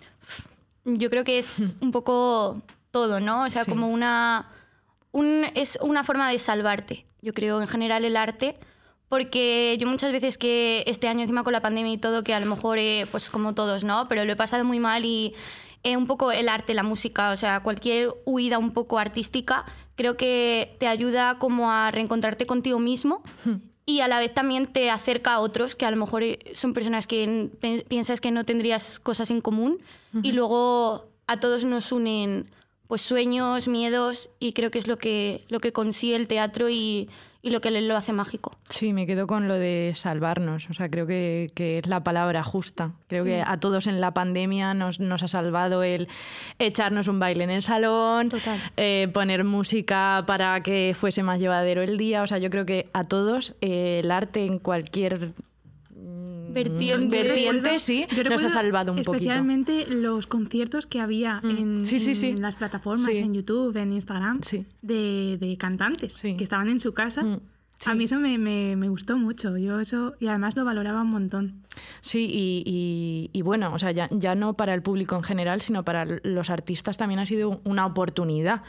Yo 0.85 1.09
creo 1.09 1.23
que 1.23 1.37
es 1.37 1.75
un 1.81 1.91
poco 1.91 2.61
todo, 2.89 3.19
¿no? 3.19 3.43
O 3.43 3.49
sea, 3.49 3.65
como 3.65 3.87
una... 3.87 4.47
Un, 5.11 5.45
es 5.55 5.77
una 5.81 6.03
forma 6.03 6.29
de 6.29 6.39
salvarte. 6.39 7.05
Yo 7.21 7.33
creo 7.33 7.61
en 7.61 7.67
general 7.67 8.05
el 8.05 8.15
arte 8.15 8.57
porque 9.11 9.75
yo 9.77 9.87
muchas 9.87 10.13
veces 10.13 10.37
que 10.37 10.85
este 10.87 11.09
año 11.09 11.19
encima 11.19 11.43
con 11.43 11.51
la 11.51 11.61
pandemia 11.61 11.91
y 11.91 11.97
todo, 11.97 12.23
que 12.23 12.33
a 12.33 12.39
lo 12.39 12.45
mejor, 12.45 12.77
eh, 12.77 13.05
pues 13.11 13.29
como 13.29 13.53
todos, 13.53 13.83
¿no? 13.83 14.07
Pero 14.07 14.23
lo 14.23 14.31
he 14.31 14.37
pasado 14.37 14.63
muy 14.63 14.79
mal 14.79 15.03
y 15.03 15.33
eh, 15.83 15.97
un 15.97 16.07
poco 16.07 16.31
el 16.31 16.47
arte, 16.47 16.73
la 16.73 16.83
música, 16.83 17.31
o 17.31 17.35
sea, 17.35 17.59
cualquier 17.59 18.13
huida 18.23 18.57
un 18.57 18.71
poco 18.71 18.99
artística, 18.99 19.65
creo 19.97 20.15
que 20.15 20.77
te 20.79 20.87
ayuda 20.87 21.39
como 21.39 21.69
a 21.69 21.91
reencontrarte 21.91 22.45
contigo 22.45 22.79
mismo 22.79 23.21
y 23.85 23.99
a 23.99 24.07
la 24.07 24.17
vez 24.17 24.33
también 24.33 24.65
te 24.65 24.89
acerca 24.89 25.33
a 25.33 25.39
otros 25.41 25.75
que 25.75 25.85
a 25.85 25.91
lo 25.91 25.97
mejor 25.97 26.23
eh, 26.23 26.39
son 26.53 26.73
personas 26.73 27.05
que 27.05 27.49
piensas 27.89 28.21
que 28.21 28.31
no 28.31 28.45
tendrías 28.45 28.97
cosas 28.97 29.29
en 29.29 29.41
común 29.41 29.79
y 30.23 30.31
luego 30.31 31.09
a 31.27 31.37
todos 31.37 31.65
nos 31.65 31.91
unen 31.91 32.49
pues 32.91 33.03
sueños, 33.03 33.69
miedos 33.69 34.27
y 34.37 34.51
creo 34.51 34.69
que 34.69 34.77
es 34.77 34.85
lo 34.85 34.97
que, 34.97 35.45
lo 35.47 35.61
que 35.61 35.71
consigue 35.71 36.17
el 36.17 36.27
teatro 36.27 36.67
y, 36.67 37.07
y 37.41 37.51
lo 37.51 37.61
que 37.61 37.71
lo 37.71 37.95
hace 37.95 38.11
mágico. 38.11 38.57
Sí, 38.67 38.91
me 38.91 39.07
quedo 39.07 39.27
con 39.27 39.47
lo 39.47 39.53
de 39.53 39.93
salvarnos, 39.95 40.69
o 40.69 40.73
sea, 40.73 40.89
creo 40.89 41.07
que, 41.07 41.49
es 41.55 41.87
la 41.87 42.03
palabra 42.03 42.43
justa. 42.43 42.91
Creo 43.07 43.23
que 43.23 43.41
a 43.47 43.57
todos 43.61 43.87
en 43.87 44.01
la 44.01 44.13
pandemia 44.13 44.73
nos, 44.73 44.99
nos, 44.99 45.23
ha 45.23 45.29
salvado 45.29 45.83
el 45.83 46.09
echarnos 46.59 47.07
un 47.07 47.17
baile 47.17 47.45
en 47.45 47.51
el 47.51 47.61
salón, 47.61 48.27
eh, 48.75 49.07
poner 49.13 49.45
música 49.45 50.25
para 50.27 50.61
que 50.61 50.91
fuese 50.93 51.23
más 51.23 51.39
llevadero 51.39 51.81
el 51.83 51.97
día, 51.97 52.23
o 52.23 52.27
sea, 52.27 52.39
yo 52.39 52.49
creo 52.49 52.65
que 52.65 52.89
a 52.91 53.05
todos 53.05 53.55
eh, 53.61 54.01
el 54.03 54.11
arte 54.11 54.45
en 54.45 54.59
cualquier 54.59 55.31
vertiente, 56.49 57.23
vertiente 57.23 57.79
sí, 57.79 58.05
nos 58.29 58.43
ha 58.43 58.49
salvado 58.49 58.93
un 58.93 58.99
especialmente 58.99 59.73
poquito. 59.73 59.93
Especialmente 59.93 59.95
los 59.95 60.27
conciertos 60.27 60.87
que 60.87 60.99
había 60.99 61.39
mm. 61.41 61.49
en, 61.49 62.41
las 62.41 62.55
plataformas, 62.55 63.11
en 63.11 63.33
YouTube, 63.33 63.75
en 63.77 63.93
Instagram, 63.93 64.41
de, 64.81 65.37
de, 65.39 65.57
cantantes 65.57 66.21
que 66.21 66.43
estaban 66.43 66.67
en 66.69 66.79
su 66.79 66.93
casa. 66.93 67.23
Mm. 67.23 67.41
A 67.85 67.95
mí 67.95 68.03
eso 68.03 68.17
me, 68.17 68.37
me, 68.37 68.75
me, 68.75 68.89
gustó 68.89 69.17
mucho, 69.17 69.57
yo 69.57 69.79
eso, 69.79 70.13
y 70.19 70.27
además 70.27 70.55
lo 70.55 70.63
valoraba 70.63 71.01
un 71.01 71.09
montón. 71.09 71.63
Sí, 72.01 72.29
y, 72.31 73.29
y, 73.33 73.41
bueno, 73.41 73.73
o 73.73 73.79
sea, 73.79 73.91
ya, 73.91 74.07
ya, 74.11 74.35
no 74.35 74.53
para 74.53 74.75
el 74.75 74.83
público 74.83 75.15
en 75.15 75.23
general, 75.23 75.61
sino 75.61 75.83
para 75.83 76.05
los 76.05 76.51
artistas 76.51 76.97
también 76.97 77.19
ha 77.19 77.25
sido 77.25 77.59
una 77.63 77.87
oportunidad, 77.87 78.61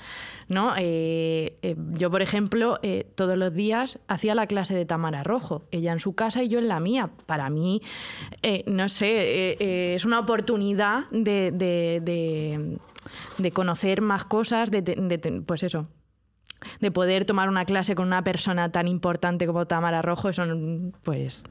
¿no? 0.49 0.73
Eh, 0.79 1.59
eh, 1.61 1.77
yo, 1.91 2.11
por 2.11 2.23
ejemplo, 2.23 2.79
eh, 2.83 3.07
todos 3.15 3.37
los 3.37 3.53
días 3.53 4.01
hacía 4.09 4.35
la 4.35 4.47
clase 4.47 4.75
de 4.75 4.87
Tamara 4.87 5.23
Rojo, 5.23 5.67
ella 5.73 5.93
en 5.93 6.01
su 6.01 6.15
casa 6.15 6.43
y 6.43 6.49
yo 6.49 6.59
en 6.59 6.69
la 6.69 6.81
mía. 6.81 7.11
Para 7.27 7.51
mí, 7.51 7.83
no 8.67 8.89
sé, 8.89 9.95
es 9.95 10.07
una 10.07 10.21
oportunidad 10.21 11.11
de, 11.11 11.51
de, 11.53 12.01
de, 12.03 12.79
de 13.37 13.51
conocer 13.53 14.01
más 14.01 14.25
cosas, 14.25 14.71
de, 14.71 15.43
pues 15.47 15.65
eso, 15.65 15.89
de 16.81 16.91
poder 16.91 17.25
tomar 17.25 17.49
una 17.49 17.65
clase 17.65 17.95
con 17.95 18.07
una 18.07 18.25
persona 18.25 18.71
tan 18.71 18.89
importante 18.89 19.47
como 19.47 19.67
Tamara 19.67 20.03
Rojo, 20.03 20.29
eso 20.29 20.45
pues 21.03 21.45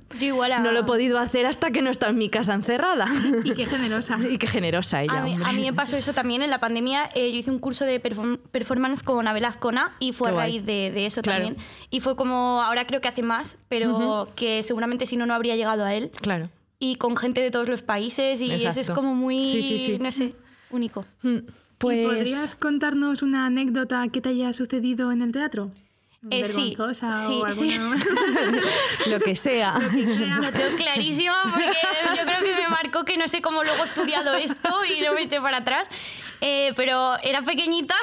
no 0.62 0.72
lo 0.72 0.80
he 0.80 0.84
podido 0.84 1.20
hacer 1.20 1.46
hasta 1.46 1.72
que 1.72 1.82
no 1.82 1.90
está 1.90 2.10
en 2.10 2.18
mi 2.18 2.30
casa 2.30 2.54
encerrada. 2.54 3.08
Y 3.44 3.54
qué 3.54 3.66
generosa. 3.66 4.18
y 4.30 4.38
qué 4.38 4.48
generosa 4.48 5.02
ella. 5.02 5.24
A 5.46 5.52
mí, 5.54 5.62
me 5.62 5.74
pasó 5.74 5.98
eso 5.98 6.14
también 6.14 6.42
en 6.42 6.50
la 6.50 6.60
pandemia. 6.60 7.10
Eh, 7.16 7.32
yo 7.32 7.38
hice 7.38 7.52
un 7.52 7.60
curso 7.60 7.86
de 7.86 8.00
performance 8.00 9.04
con 9.04 9.28
Abel 9.28 9.46
Azcona 9.46 9.96
y 10.00 10.12
fue 10.14 10.30
a 10.30 10.34
raíz 10.34 10.66
de, 10.66 11.06
eso 11.06 11.22
también. 11.22 11.58
Y 11.90 12.00
fue 12.00 12.16
como, 12.16 12.62
ahora 12.62 12.86
creo 12.86 13.02
que 13.02 13.08
hace 13.08 13.24
más, 13.24 13.58
pero 13.68 14.28
que 14.36 14.64
seguramente 14.64 15.06
si 15.06 15.18
no, 15.18 15.26
no 15.26 15.34
habría 15.34 15.56
llegado 15.56 15.84
a 15.84 15.94
él. 15.94 16.12
Claro. 16.22 16.50
Y 16.80 16.96
con 16.96 17.16
gente 17.16 17.42
de 17.42 17.52
todos 17.52 17.68
los 17.68 17.84
países 17.84 18.42
y 18.42 18.66
eso 18.66 18.80
es 18.80 18.90
como 18.90 19.16
muy, 19.16 19.98
no 20.00 20.12
sé, 20.12 20.34
único. 20.72 21.06
Mm. 21.22 21.38
Pues... 21.82 22.08
¿Podrías 22.08 22.54
contarnos 22.54 23.24
una 23.24 23.48
anécdota 23.48 24.08
que 24.10 24.22
te 24.22 24.30
haya 24.30 24.54
sucedido 24.54 25.12
en 25.12 25.24
el 25.24 25.32
teatro? 25.32 25.72
Eh, 26.30 26.46
sí, 26.46 26.78
sí, 26.94 27.42
sí. 27.52 27.80
lo 29.10 29.20
que 29.20 29.36
sea. 29.36 29.80
Lo, 29.80 29.90
que 29.90 30.06
sea. 30.06 30.38
lo 30.38 30.52
tengo 30.52 30.78
clarísimo 30.78 31.34
porque 31.52 31.78
yo 32.16 32.24
creo 32.24 32.40
que 32.42 32.62
me 32.62 32.68
marcó 32.70 33.04
que 33.06 33.18
no 33.18 33.28
sé 33.28 33.42
cómo 33.42 33.64
luego 33.64 33.82
he 33.82 33.88
estudiado 33.88 34.36
esto 34.36 34.70
y 34.86 35.02
no 35.02 35.14
me 35.14 35.24
eché 35.24 35.42
para 35.42 35.58
atrás. 35.58 35.90
Eh, 36.44 36.74
pero 36.76 37.18
era 37.22 37.44
pequeñita, 37.44 37.94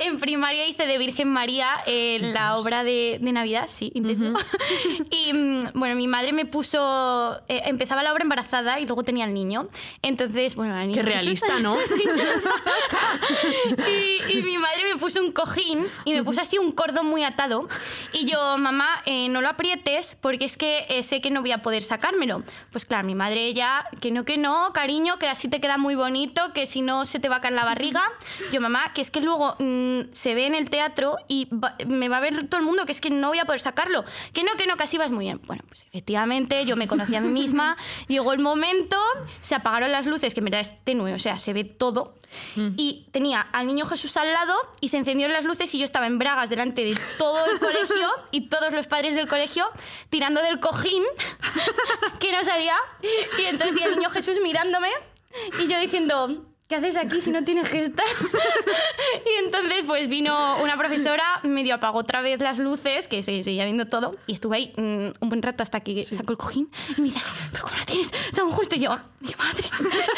en 0.00 0.20
primaria 0.20 0.66
hice 0.66 0.86
de 0.86 0.98
Virgen 0.98 1.28
María 1.28 1.70
eh, 1.86 2.18
la 2.20 2.56
obra 2.56 2.84
de, 2.84 3.18
de, 3.22 3.32
Navidad, 3.32 3.64
sí, 3.68 3.90
intenso. 3.94 4.34
y 5.10 5.32
mm, 5.32 5.60
bueno, 5.72 5.96
mi 5.96 6.06
madre 6.06 6.34
me 6.34 6.44
puso, 6.44 7.40
eh, 7.48 7.62
empezaba 7.64 8.02
la 8.02 8.12
obra 8.12 8.22
embarazada 8.22 8.80
y 8.80 8.84
luego 8.84 9.02
tenía 9.02 9.24
el 9.24 9.32
niño. 9.32 9.66
Entonces, 10.02 10.56
bueno, 10.56 10.78
el 10.78 10.88
niño 10.88 10.96
Qué 10.96 11.08
realista, 11.08 11.58
¿no? 11.60 11.78
un 15.20 15.32
cojín 15.32 15.86
y 16.04 16.12
me 16.12 16.24
puso 16.24 16.40
así 16.40 16.58
un 16.58 16.72
cordón 16.72 17.06
muy 17.06 17.24
atado. 17.24 17.68
Y 18.12 18.26
yo, 18.26 18.58
mamá, 18.58 19.02
no 19.30 19.40
lo 19.40 19.48
aprietes 19.48 20.16
porque 20.20 20.44
es 20.44 20.56
que 20.56 21.02
sé 21.02 21.20
que 21.20 21.30
no 21.30 21.40
voy 21.40 21.52
a 21.52 21.62
poder 21.62 21.82
sacármelo. 21.82 22.42
Pues 22.72 22.84
claro, 22.84 23.06
mi 23.06 23.14
madre 23.14 23.52
ya, 23.54 23.88
que 24.00 24.10
no, 24.10 24.24
que 24.24 24.38
no, 24.38 24.72
cariño, 24.72 25.18
que 25.18 25.28
así 25.28 25.48
te 25.48 25.60
queda 25.60 25.78
muy 25.78 25.94
bonito, 25.94 26.52
que 26.52 26.66
si 26.66 26.82
no 26.82 27.04
se 27.04 27.20
te 27.20 27.28
va 27.28 27.36
a 27.36 27.40
caer 27.40 27.54
la 27.54 27.64
barriga. 27.64 28.02
Yo, 28.52 28.60
mamá, 28.60 28.92
que 28.94 29.00
es 29.00 29.10
que 29.10 29.20
luego 29.20 29.56
mm, 29.58 30.12
se 30.12 30.34
ve 30.34 30.46
en 30.46 30.54
el 30.54 30.70
teatro 30.70 31.16
y 31.28 31.48
me 31.86 32.08
va 32.08 32.18
a 32.18 32.20
ver 32.20 32.48
todo 32.48 32.60
el 32.60 32.66
mundo, 32.66 32.86
que 32.86 32.92
es 32.92 33.00
que 33.00 33.10
no 33.10 33.28
voy 33.28 33.38
a 33.38 33.44
poder 33.44 33.60
sacarlo. 33.60 34.04
Que 34.32 34.42
no, 34.42 34.52
que 34.56 34.66
no, 34.66 34.76
casi 34.76 34.98
vas 34.98 35.10
muy 35.10 35.26
bien. 35.26 35.40
Bueno, 35.46 35.62
pues 35.68 35.82
efectivamente 35.82 36.64
yo 36.64 36.76
me 36.76 36.88
conocí 36.88 37.14
a 37.14 37.20
mí 37.20 37.28
misma. 37.28 37.76
Llegó 38.08 38.32
el 38.32 38.40
momento, 38.40 38.96
se 39.40 39.54
apagaron 39.54 39.92
las 39.92 40.06
luces, 40.06 40.34
que 40.34 40.40
en 40.40 40.44
verdad 40.44 40.60
es 40.60 40.84
tenue, 40.84 41.14
o 41.14 41.18
sea, 41.18 41.38
se 41.38 41.52
ve 41.52 41.64
todo. 41.64 42.19
Y 42.56 43.06
tenía 43.12 43.40
al 43.40 43.66
niño 43.66 43.86
Jesús 43.86 44.16
al 44.16 44.32
lado 44.32 44.54
y 44.80 44.88
se 44.88 44.98
encendieron 44.98 45.32
las 45.32 45.44
luces 45.44 45.74
y 45.74 45.78
yo 45.78 45.84
estaba 45.84 46.06
en 46.06 46.18
bragas 46.18 46.50
delante 46.50 46.84
de 46.84 46.98
todo 47.18 47.44
el 47.50 47.58
colegio 47.58 48.08
y 48.30 48.48
todos 48.48 48.72
los 48.72 48.86
padres 48.86 49.14
del 49.14 49.28
colegio 49.28 49.66
tirando 50.10 50.40
del 50.42 50.60
cojín 50.60 51.02
que 52.20 52.32
no 52.32 52.44
salía. 52.44 52.76
Y 53.38 53.44
entonces 53.46 53.80
y 53.80 53.84
el 53.84 53.96
niño 53.96 54.10
Jesús 54.10 54.38
mirándome 54.42 54.88
y 55.60 55.68
yo 55.68 55.78
diciendo, 55.78 56.49
¿qué 56.70 56.76
haces 56.76 56.96
aquí 56.96 57.20
si 57.20 57.32
no 57.32 57.42
tienes 57.42 57.68
que 57.68 57.86
estar? 57.86 58.06
y 59.26 59.44
entonces 59.44 59.82
pues 59.84 60.08
vino 60.08 60.56
una 60.62 60.78
profesora, 60.78 61.24
medio 61.42 61.74
apagó 61.74 61.98
otra 61.98 62.22
vez 62.22 62.40
las 62.40 62.60
luces, 62.60 63.08
que 63.08 63.24
se 63.24 63.42
seguía 63.42 63.64
viendo 63.64 63.86
todo, 63.86 64.12
y 64.28 64.34
estuve 64.34 64.56
ahí 64.56 64.72
mm, 64.76 65.20
un 65.20 65.28
buen 65.28 65.42
rato 65.42 65.64
hasta 65.64 65.80
que 65.80 66.04
sacó 66.04 66.30
el 66.30 66.38
cojín 66.38 66.70
y 66.96 67.00
me 67.00 67.08
dice, 67.08 67.20
¿pero 67.50 67.64
cómo 67.64 67.76
lo 67.76 67.84
tienes 67.84 68.12
tan 68.34 68.48
justo? 68.50 68.76
Y 68.76 68.78
yo, 68.78 68.96
mi 69.18 69.30
madre. 69.36 69.64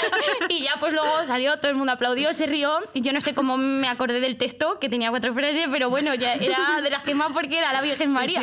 y 0.51 0.63
ya 0.63 0.73
pues 0.79 0.93
luego 0.93 1.25
salió, 1.27 1.57
todo 1.57 1.71
el 1.71 1.77
mundo 1.77 1.95
aplaudió, 1.95 2.35
se 2.35 2.45
rió, 2.47 2.71
y 2.93 3.01
yo 3.01 3.15
no 3.15 3.23
sé 3.23 3.35
cómo 3.35 3.57
me 3.57 3.89
acordé 3.89 4.21
del 4.21 4.37
texto, 4.37 4.79
que 4.79 4.91
tenía 4.91 5.09
cuatro 5.09 5.33
frases, 5.33 5.69
pero 5.71 5.89
bueno, 5.89 6.15
ya 6.15 6.35
era 6.35 6.83
de 6.83 6.91
las 6.91 7.03
que 7.03 7.15
más 7.15 7.33
porque 7.33 7.59
era 7.59 7.73
la 7.73 7.81
Virgen 7.81 8.13
María. 8.13 8.43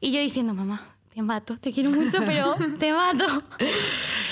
y 0.00 0.12
yo 0.12 0.20
diciendo, 0.20 0.52
mamá, 0.52 0.84
te 1.14 1.22
mato, 1.22 1.56
te 1.56 1.72
quiero 1.72 1.90
mucho, 1.90 2.18
pero 2.26 2.54
te 2.78 2.92
mato. 2.92 3.24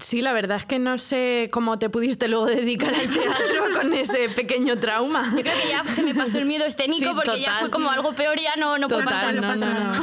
Sí, 0.00 0.22
la 0.22 0.32
verdad 0.32 0.56
es 0.56 0.66
que 0.66 0.80
no 0.80 0.98
sé 0.98 1.48
cómo 1.52 1.78
te 1.78 1.88
pudiste 1.88 2.26
luego 2.26 2.46
dedicar 2.46 2.92
al 2.92 3.08
teatro 3.08 3.64
con 3.80 3.94
ese 3.94 4.28
pequeño 4.28 4.76
trauma. 4.78 5.32
Yo 5.36 5.42
creo 5.42 5.56
que 5.56 5.68
ya 5.68 5.84
se 5.84 6.02
me 6.02 6.14
pasó 6.14 6.38
el 6.38 6.46
miedo 6.46 6.64
escénico 6.64 7.14
porque 7.14 7.40
ya 7.40 7.58
fue 7.60 7.70
como 7.70 7.90
algo 7.90 8.12
peor, 8.14 8.38
ya 8.40 8.56
no, 8.56 8.76
no 8.76 8.88
puede 8.88 9.04
pasar, 9.04 9.34
no, 9.34 9.42
pasa 9.42 9.66
nada. 9.66 10.02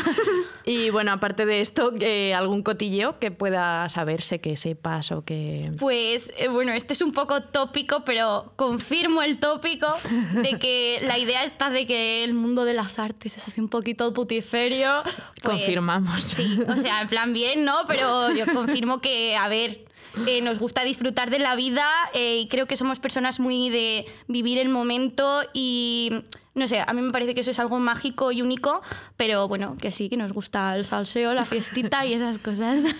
Y 0.63 0.91
bueno, 0.91 1.11
aparte 1.11 1.45
de 1.45 1.61
esto, 1.61 1.91
eh, 1.99 2.33
¿algún 2.33 2.61
cotilleo 2.61 3.19
que 3.19 3.31
pueda 3.31 3.89
saberse, 3.89 4.39
que 4.39 4.55
sepas 4.55 5.11
o 5.11 5.25
que...? 5.25 5.71
Pues 5.79 6.31
eh, 6.37 6.47
bueno, 6.49 6.71
este 6.71 6.93
es 6.93 7.01
un 7.01 7.13
poco 7.13 7.41
tópico, 7.41 8.03
pero 8.05 8.53
confirmo 8.55 9.23
el 9.23 9.39
tópico 9.39 9.87
de 10.33 10.59
que 10.59 10.99
la 11.03 11.17
idea 11.17 11.43
está 11.43 11.69
de 11.69 11.87
que 11.87 12.23
el 12.23 12.33
mundo 12.33 12.63
de 12.63 12.73
las 12.73 12.99
artes 12.99 13.37
es 13.37 13.47
así 13.47 13.59
un 13.59 13.69
poquito 13.69 14.13
putiferio. 14.13 15.03
Pues, 15.41 15.57
Confirmamos. 15.57 16.21
Sí, 16.21 16.59
o 16.67 16.77
sea, 16.77 17.01
en 17.01 17.07
plan 17.07 17.33
bien, 17.33 17.65
¿no? 17.65 17.79
Pero 17.87 18.31
yo 18.31 18.45
confirmo 18.53 19.01
que, 19.01 19.35
a 19.35 19.47
ver, 19.47 19.79
eh, 20.27 20.41
nos 20.41 20.59
gusta 20.59 20.83
disfrutar 20.83 21.29
de 21.29 21.39
la 21.39 21.55
vida 21.55 21.85
eh, 22.13 22.39
y 22.41 22.47
creo 22.47 22.67
que 22.67 22.75
somos 22.75 22.99
personas 22.99 23.39
muy 23.39 23.69
de 23.69 24.05
vivir 24.27 24.57
el 24.57 24.69
momento 24.69 25.41
y 25.53 26.11
no 26.53 26.67
sé, 26.67 26.81
a 26.85 26.93
mí 26.93 27.01
me 27.01 27.11
parece 27.11 27.33
que 27.33 27.41
eso 27.41 27.51
es 27.51 27.59
algo 27.59 27.79
mágico 27.79 28.31
y 28.31 28.41
único, 28.41 28.81
pero 29.15 29.47
bueno, 29.47 29.77
que 29.79 29.91
sí, 29.91 30.09
que 30.09 30.17
nos 30.17 30.33
gusta 30.33 30.75
el 30.75 30.83
salseo, 30.83 31.33
la 31.33 31.45
fiestita 31.45 32.05
y 32.05 32.13
esas 32.13 32.39
cosas. 32.39 32.83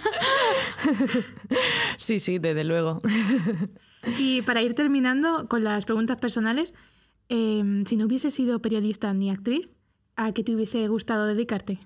Sí, 1.97 2.19
sí, 2.19 2.39
desde 2.39 2.63
luego. 2.63 2.99
Y 4.17 4.41
para 4.41 4.61
ir 4.61 4.73
terminando 4.73 5.47
con 5.47 5.63
las 5.63 5.85
preguntas 5.85 6.17
personales, 6.17 6.73
em, 7.29 7.85
si 7.85 7.97
no 7.97 8.05
hubiese 8.05 8.31
sido 8.31 8.59
periodista 8.61 9.13
ni 9.13 9.29
actriz, 9.29 9.69
¿a 10.15 10.31
qué 10.31 10.43
te 10.43 10.55
hubiese 10.55 10.87
gustado 10.87 11.27
dedicarte? 11.27 11.79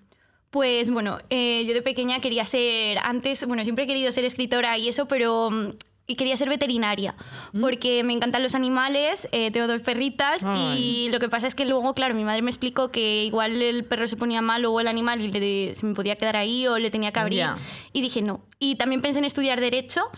Pues 0.55 0.89
bueno, 0.89 1.17
eh, 1.29 1.65
yo 1.67 1.73
de 1.73 1.81
pequeña 1.81 2.21
quería 2.21 2.45
ser, 2.45 2.97
antes, 2.99 3.45
bueno, 3.45 3.65
siempre 3.65 3.83
he 3.83 3.87
querido 3.87 4.09
ser 4.13 4.23
escritora 4.23 4.77
y 4.77 4.87
eso, 4.87 5.05
pero 5.05 5.49
mm, 5.51 5.71
y 6.07 6.15
quería 6.15 6.37
ser 6.37 6.47
veterinaria 6.47 7.13
mm. 7.51 7.59
porque 7.59 8.05
me 8.05 8.13
encantan 8.13 8.41
los 8.41 8.55
animales, 8.55 9.27
eh, 9.33 9.51
tengo 9.51 9.67
dos 9.67 9.81
perritas 9.81 10.45
y 10.77 11.09
lo 11.11 11.19
que 11.19 11.27
pasa 11.27 11.45
es 11.45 11.55
que 11.55 11.65
luego, 11.65 11.93
claro, 11.93 12.15
mi 12.15 12.23
madre 12.23 12.41
me 12.41 12.51
explicó 12.51 12.89
que 12.89 13.25
igual 13.25 13.61
el 13.61 13.83
perro 13.83 14.07
se 14.07 14.15
ponía 14.15 14.41
mal 14.41 14.63
o 14.63 14.79
el 14.79 14.87
animal 14.87 15.19
y 15.19 15.75
se 15.75 15.85
me 15.85 15.93
podía 15.93 16.15
quedar 16.15 16.37
ahí 16.37 16.67
o 16.67 16.79
le 16.79 16.89
tenía 16.89 17.11
que 17.11 17.19
abrir 17.19 17.45
y 17.91 18.01
dije 18.01 18.21
no. 18.21 18.45
Y 18.57 18.75
también 18.75 19.01
pensé 19.01 19.19
en 19.19 19.25
estudiar 19.25 19.59
derecho, 19.59 20.09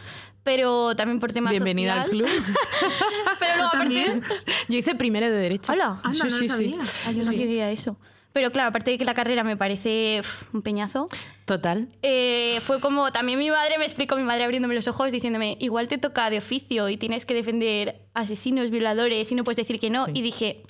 pero 0.44 0.96
también 0.96 1.20
por 1.20 1.34
temas 1.34 1.50
Bienvenida 1.50 2.04
al 2.04 2.12
club. 2.12 2.30
pero 3.40 3.56
luego 3.56 3.70
aparte... 3.74 4.22
Yo 4.70 4.78
hice 4.78 4.94
primero 4.94 5.26
de 5.26 5.36
derecho. 5.36 5.72
Hola. 5.72 6.00
Ah, 6.04 6.10
no, 6.10 6.30
sí, 6.30 6.48
sí, 6.48 6.76
ah, 7.08 7.12
yo 7.12 7.24
no 7.24 7.32
llegué 7.32 7.64
a 7.64 7.72
eso. 7.72 7.98
Pero 8.38 8.52
claro, 8.52 8.70
aparte 8.70 8.92
de 8.92 9.00
que 9.00 9.04
la 9.04 9.16
carrera 9.16 9.44
me 9.44 9.58
parece 9.58 10.22
un 10.54 10.62
peñazo. 10.62 11.10
Total. 11.46 11.88
Eh, 12.04 12.60
fue 12.62 12.80
como, 12.80 13.12
también 13.12 13.40
mi 13.40 13.50
madre 13.50 13.80
me 13.80 13.84
explicó, 13.84 14.16
mi 14.16 14.22
madre 14.22 14.44
abriéndome 14.44 14.76
los 14.76 14.88
ojos, 14.88 15.12
diciéndome, 15.12 15.58
igual 15.60 15.88
te 15.88 15.98
toca 15.98 16.30
de 16.30 16.38
oficio 16.38 16.88
y 16.88 16.98
tienes 16.98 17.26
que 17.26 17.34
defender 17.34 18.00
asesinos, 18.14 18.70
violadores 18.70 19.32
y 19.32 19.34
no 19.34 19.44
puedes 19.44 19.58
decir 19.58 19.80
que 19.80 19.90
no. 19.90 20.06
Y 20.14 20.22
dije, 20.22 20.62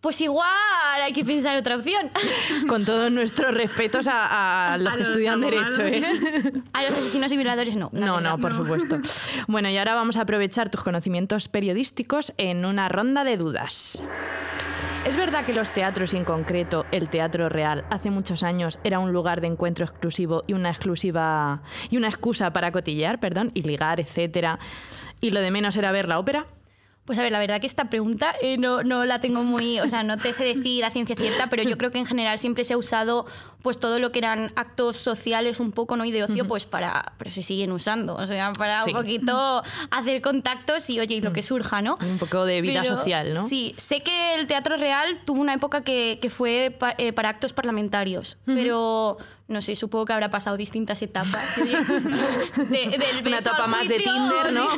pues 0.00 0.22
igual 0.22 0.48
hay 1.02 1.12
que 1.12 1.22
pensar 1.22 1.54
otra 1.58 1.76
opción. 1.76 2.08
Con 2.66 2.86
todos 2.86 3.12
nuestros 3.12 3.52
respetos 3.52 4.06
a, 4.10 4.78
los 4.80 4.94
que 4.96 5.02
estudian 5.02 5.42
Derecho. 5.42 5.82
¿eh? 5.82 6.02
A 6.72 6.82
los 6.84 6.92
asesinos 6.92 7.30
y 7.30 7.36
violadores 7.36 7.76
no. 7.76 7.90
No, 7.92 8.22
no, 8.22 8.38
por 8.38 8.54
supuesto. 8.54 8.96
Bueno, 9.48 9.68
y 9.68 9.76
ahora 9.76 9.94
vamos 9.94 10.16
a 10.16 10.22
aprovechar 10.22 10.70
tus 10.70 10.82
conocimientos 10.82 11.48
periodísticos 11.48 12.32
en 12.38 12.64
una 12.64 12.88
ronda 12.88 13.24
de 13.24 13.36
dudas. 13.36 14.02
¿Es 15.06 15.16
verdad 15.16 15.46
que 15.46 15.54
los 15.54 15.70
teatros 15.72 16.12
y 16.12 16.18
en 16.18 16.24
concreto 16.24 16.84
el 16.92 17.08
Teatro 17.08 17.48
Real 17.48 17.86
hace 17.88 18.10
muchos 18.10 18.42
años 18.42 18.78
era 18.84 18.98
un 18.98 19.12
lugar 19.12 19.40
de 19.40 19.46
encuentro 19.46 19.86
exclusivo 19.86 20.44
y 20.46 20.52
una 20.52 20.68
exclusiva 20.68 21.62
y 21.90 21.96
una 21.96 22.08
excusa 22.08 22.52
para 22.52 22.70
cotillear, 22.70 23.18
perdón, 23.18 23.50
y 23.54 23.62
ligar, 23.62 23.98
etcétera, 23.98 24.58
y 25.22 25.30
lo 25.30 25.40
de 25.40 25.50
menos 25.50 25.76
era 25.78 25.90
ver 25.90 26.06
la 26.06 26.18
ópera? 26.18 26.46
Pues 27.10 27.18
a 27.18 27.22
ver, 27.22 27.32
la 27.32 27.40
verdad 27.40 27.60
que 27.60 27.66
esta 27.66 27.90
pregunta 27.90 28.32
eh, 28.40 28.56
no, 28.56 28.84
no, 28.84 29.04
la 29.04 29.18
tengo 29.18 29.42
muy, 29.42 29.80
o 29.80 29.88
sea, 29.88 30.04
no 30.04 30.16
te 30.16 30.32
sé 30.32 30.44
decir 30.44 30.84
a 30.84 30.92
ciencia 30.92 31.16
cierta, 31.16 31.48
pero 31.48 31.64
yo 31.64 31.76
creo 31.76 31.90
que 31.90 31.98
en 31.98 32.06
general 32.06 32.38
siempre 32.38 32.62
se 32.62 32.74
ha 32.74 32.78
usado 32.78 33.26
pues 33.62 33.80
todo 33.80 33.98
lo 33.98 34.12
que 34.12 34.20
eran 34.20 34.52
actos 34.54 34.96
sociales 34.96 35.58
un 35.58 35.72
poco, 35.72 35.96
¿no? 35.96 36.04
Y 36.04 36.12
de 36.12 36.22
ocio, 36.22 36.46
pues 36.46 36.66
para, 36.66 37.14
pero 37.18 37.32
se 37.32 37.42
siguen 37.42 37.72
usando, 37.72 38.14
o 38.14 38.24
sea, 38.28 38.52
para 38.52 38.84
un 38.84 38.92
poquito 38.92 39.60
hacer 39.90 40.22
contactos 40.22 40.88
y 40.88 41.00
oye, 41.00 41.16
y 41.16 41.20
lo 41.20 41.32
que 41.32 41.42
surja, 41.42 41.82
¿no? 41.82 41.98
Un 42.00 42.18
poco 42.18 42.44
de 42.44 42.60
vida 42.60 42.84
social, 42.84 43.32
¿no? 43.32 43.48
Sí, 43.48 43.74
sé 43.76 44.04
que 44.04 44.36
el 44.36 44.46
Teatro 44.46 44.76
Real 44.76 45.20
tuvo 45.24 45.40
una 45.40 45.54
época 45.54 45.82
que, 45.82 46.20
que 46.22 46.30
fue 46.30 46.78
eh, 46.98 47.12
para 47.12 47.28
actos 47.28 47.52
parlamentarios, 47.52 48.38
pero 48.44 49.18
no 49.50 49.60
sé, 49.60 49.76
supongo 49.76 50.06
que 50.06 50.12
habrá 50.12 50.30
pasado 50.30 50.56
distintas 50.56 51.02
etapas. 51.02 51.44
Una 53.26 53.38
etapa 53.38 53.66
más 53.66 53.88
de 53.88 53.98
Tinder, 53.98 54.52
¿no? 54.52 54.68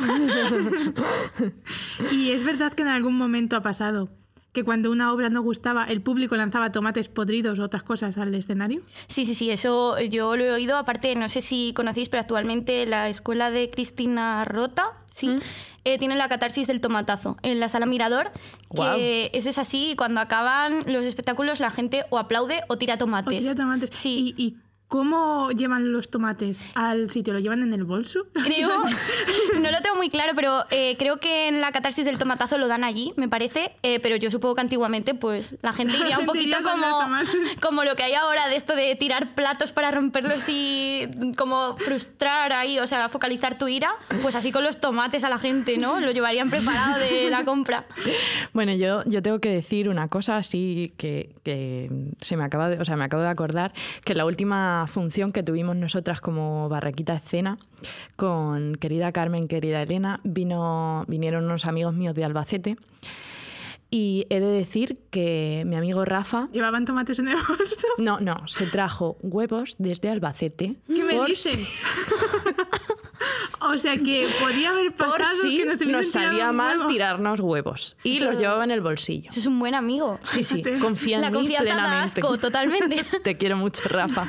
y 2.11 2.31
es 2.31 2.43
verdad 2.43 2.73
que 2.73 2.81
en 2.81 2.89
algún 2.89 3.15
momento 3.15 3.55
ha 3.55 3.61
pasado 3.61 4.09
que 4.53 4.63
cuando 4.63 4.91
una 4.91 5.11
obra 5.11 5.29
no 5.29 5.41
gustaba, 5.41 5.85
el 5.85 6.01
público 6.01 6.35
lanzaba 6.35 6.71
tomates 6.71 7.09
podridos 7.09 7.59
o 7.59 7.63
otras 7.63 7.83
cosas 7.83 8.17
al 8.17 8.33
escenario? 8.35 8.81
Sí, 9.07 9.25
sí, 9.25 9.33
sí, 9.33 9.49
eso 9.49 9.99
yo 9.99 10.35
lo 10.35 10.43
he 10.43 10.51
oído. 10.51 10.77
Aparte, 10.77 11.15
no 11.15 11.27
sé 11.27 11.41
si 11.41 11.73
conocéis, 11.75 12.07
pero 12.07 12.21
actualmente 12.21 12.85
la 12.85 13.09
escuela 13.09 13.49
de 13.49 13.71
Cristina 13.71 14.45
Rota, 14.45 14.93
sí, 15.11 15.29
mm. 15.29 15.39
eh, 15.85 15.97
tiene 15.97 16.15
la 16.15 16.29
catarsis 16.29 16.67
del 16.67 16.81
tomatazo 16.81 17.37
en 17.41 17.59
la 17.59 17.67
sala 17.67 17.87
Mirador, 17.87 18.31
que 18.75 19.31
eso 19.33 19.49
es 19.49 19.57
así, 19.57 19.95
cuando 19.97 20.21
acaban 20.21 20.83
los 20.85 21.03
espectáculos 21.03 21.59
la 21.59 21.71
gente 21.71 22.05
o 22.11 22.19
aplaude 22.19 22.61
o 22.67 22.77
tira 22.77 22.97
tomates. 22.99 23.39
O 23.39 23.39
tira 23.39 23.55
tomates. 23.55 23.89
Sí. 23.91 24.35
¿Y, 24.37 24.57
¿Cómo 24.93 25.49
llevan 25.49 25.91
los 25.91 26.11
tomates 26.11 26.63
al 26.75 27.09
sitio? 27.09 27.33
¿Lo 27.33 27.39
llevan 27.39 27.63
en 27.63 27.73
el 27.73 27.83
bolso? 27.83 28.27
Creo, 28.43 28.69
no 29.59 29.71
lo 29.71 29.81
tengo 29.81 29.95
muy 29.95 30.11
claro, 30.11 30.33
pero 30.35 30.65
eh, 30.69 30.97
creo 30.99 31.17
que 31.17 31.47
en 31.47 31.61
la 31.61 31.71
catarsis 31.71 32.05
del 32.05 32.19
tomatazo 32.19 32.59
lo 32.59 32.67
dan 32.67 32.83
allí, 32.83 33.11
me 33.15 33.27
parece. 33.27 33.71
Eh, 33.81 33.99
pero 34.01 34.17
yo 34.17 34.29
supongo 34.29 34.53
que 34.53 34.61
antiguamente, 34.61 35.15
pues 35.15 35.55
la 35.63 35.73
gente 35.73 35.97
iría 35.97 36.19
un 36.19 36.27
poquito 36.27 36.57
como, 36.61 36.99
como 37.59 37.83
lo 37.83 37.95
que 37.95 38.03
hay 38.03 38.13
ahora 38.13 38.47
de 38.49 38.55
esto 38.55 38.75
de 38.75 38.95
tirar 38.95 39.33
platos 39.33 39.71
para 39.71 39.89
romperlos 39.89 40.47
y 40.47 41.09
como 41.39 41.75
frustrar 41.77 42.53
ahí, 42.53 42.77
o 42.77 42.85
sea, 42.85 43.09
focalizar 43.09 43.57
tu 43.57 43.67
ira. 43.67 43.89
Pues 44.21 44.35
así 44.35 44.51
con 44.51 44.63
los 44.63 44.79
tomates 44.79 45.23
a 45.23 45.29
la 45.29 45.39
gente, 45.39 45.79
¿no? 45.79 46.01
Lo 46.01 46.11
llevarían 46.11 46.51
preparado 46.51 46.99
de 46.99 47.31
la 47.31 47.43
compra. 47.45 47.87
Bueno, 48.53 48.73
yo, 48.73 49.01
yo 49.07 49.23
tengo 49.23 49.39
que 49.39 49.49
decir 49.49 49.89
una 49.89 50.07
cosa 50.07 50.37
así 50.37 50.93
que, 50.97 51.33
que 51.41 51.89
se 52.21 52.37
me 52.37 52.43
acaba 52.43 52.69
de, 52.69 52.77
o 52.79 52.85
sea, 52.85 52.95
me 52.95 53.05
acabo 53.05 53.23
de 53.23 53.29
acordar 53.29 53.73
que 54.05 54.13
la 54.13 54.25
última 54.25 54.82
función 54.87 55.31
que 55.31 55.43
tuvimos 55.43 55.75
nosotras 55.75 56.21
como 56.21 56.69
Barraquita 56.69 57.13
Escena 57.13 57.57
con 58.15 58.75
querida 58.75 59.11
Carmen, 59.11 59.47
querida 59.47 59.81
Elena, 59.81 60.19
vino, 60.23 61.05
vinieron 61.07 61.45
unos 61.45 61.65
amigos 61.65 61.93
míos 61.93 62.15
de 62.15 62.25
Albacete. 62.25 62.77
Y 63.95 64.25
he 64.31 64.39
de 64.39 64.47
decir 64.47 65.01
que 65.11 65.61
mi 65.67 65.75
amigo 65.75 66.03
Rafa... 66.03 66.49
¿Llevaban 66.51 66.83
tomates 66.83 67.19
en 67.19 67.27
el 67.27 67.35
bolso? 67.35 67.85
No, 67.99 68.19
no, 68.19 68.47
se 68.47 68.65
trajo 68.65 69.17
huevos 69.21 69.75
desde 69.77 70.09
Albacete. 70.09 70.77
¿Qué 70.87 71.03
me 71.03 71.23
dices? 71.27 71.83
o 73.61 73.77
sea 73.77 73.95
que 73.97 74.27
podía 74.41 74.71
haber 74.71 74.95
pasado 74.95 75.29
si 75.43 75.59
que 75.59 75.85
nos, 75.85 76.09
salía 76.09 76.51
mal 76.51 76.87
tirarnos 76.87 77.39
huevos. 77.39 77.95
Y 78.03 78.19
los 78.19 78.39
llevaba 78.39 78.63
en 78.63 78.71
el 78.71 78.81
bolsillo. 78.81 79.29
Eso 79.29 79.41
es 79.41 79.45
un 79.45 79.59
buen 79.59 79.75
amigo. 79.75 80.17
Sí, 80.23 80.43
sí, 80.43 80.63
confía 80.81 81.17
en 81.17 81.21
La 81.21 81.31
confianza 81.31 81.63
plenamente. 81.63 82.19
asco, 82.19 82.39
totalmente. 82.39 83.03
Te 83.23 83.37
quiero 83.37 83.57
mucho, 83.57 83.83
Rafa. 83.89 84.25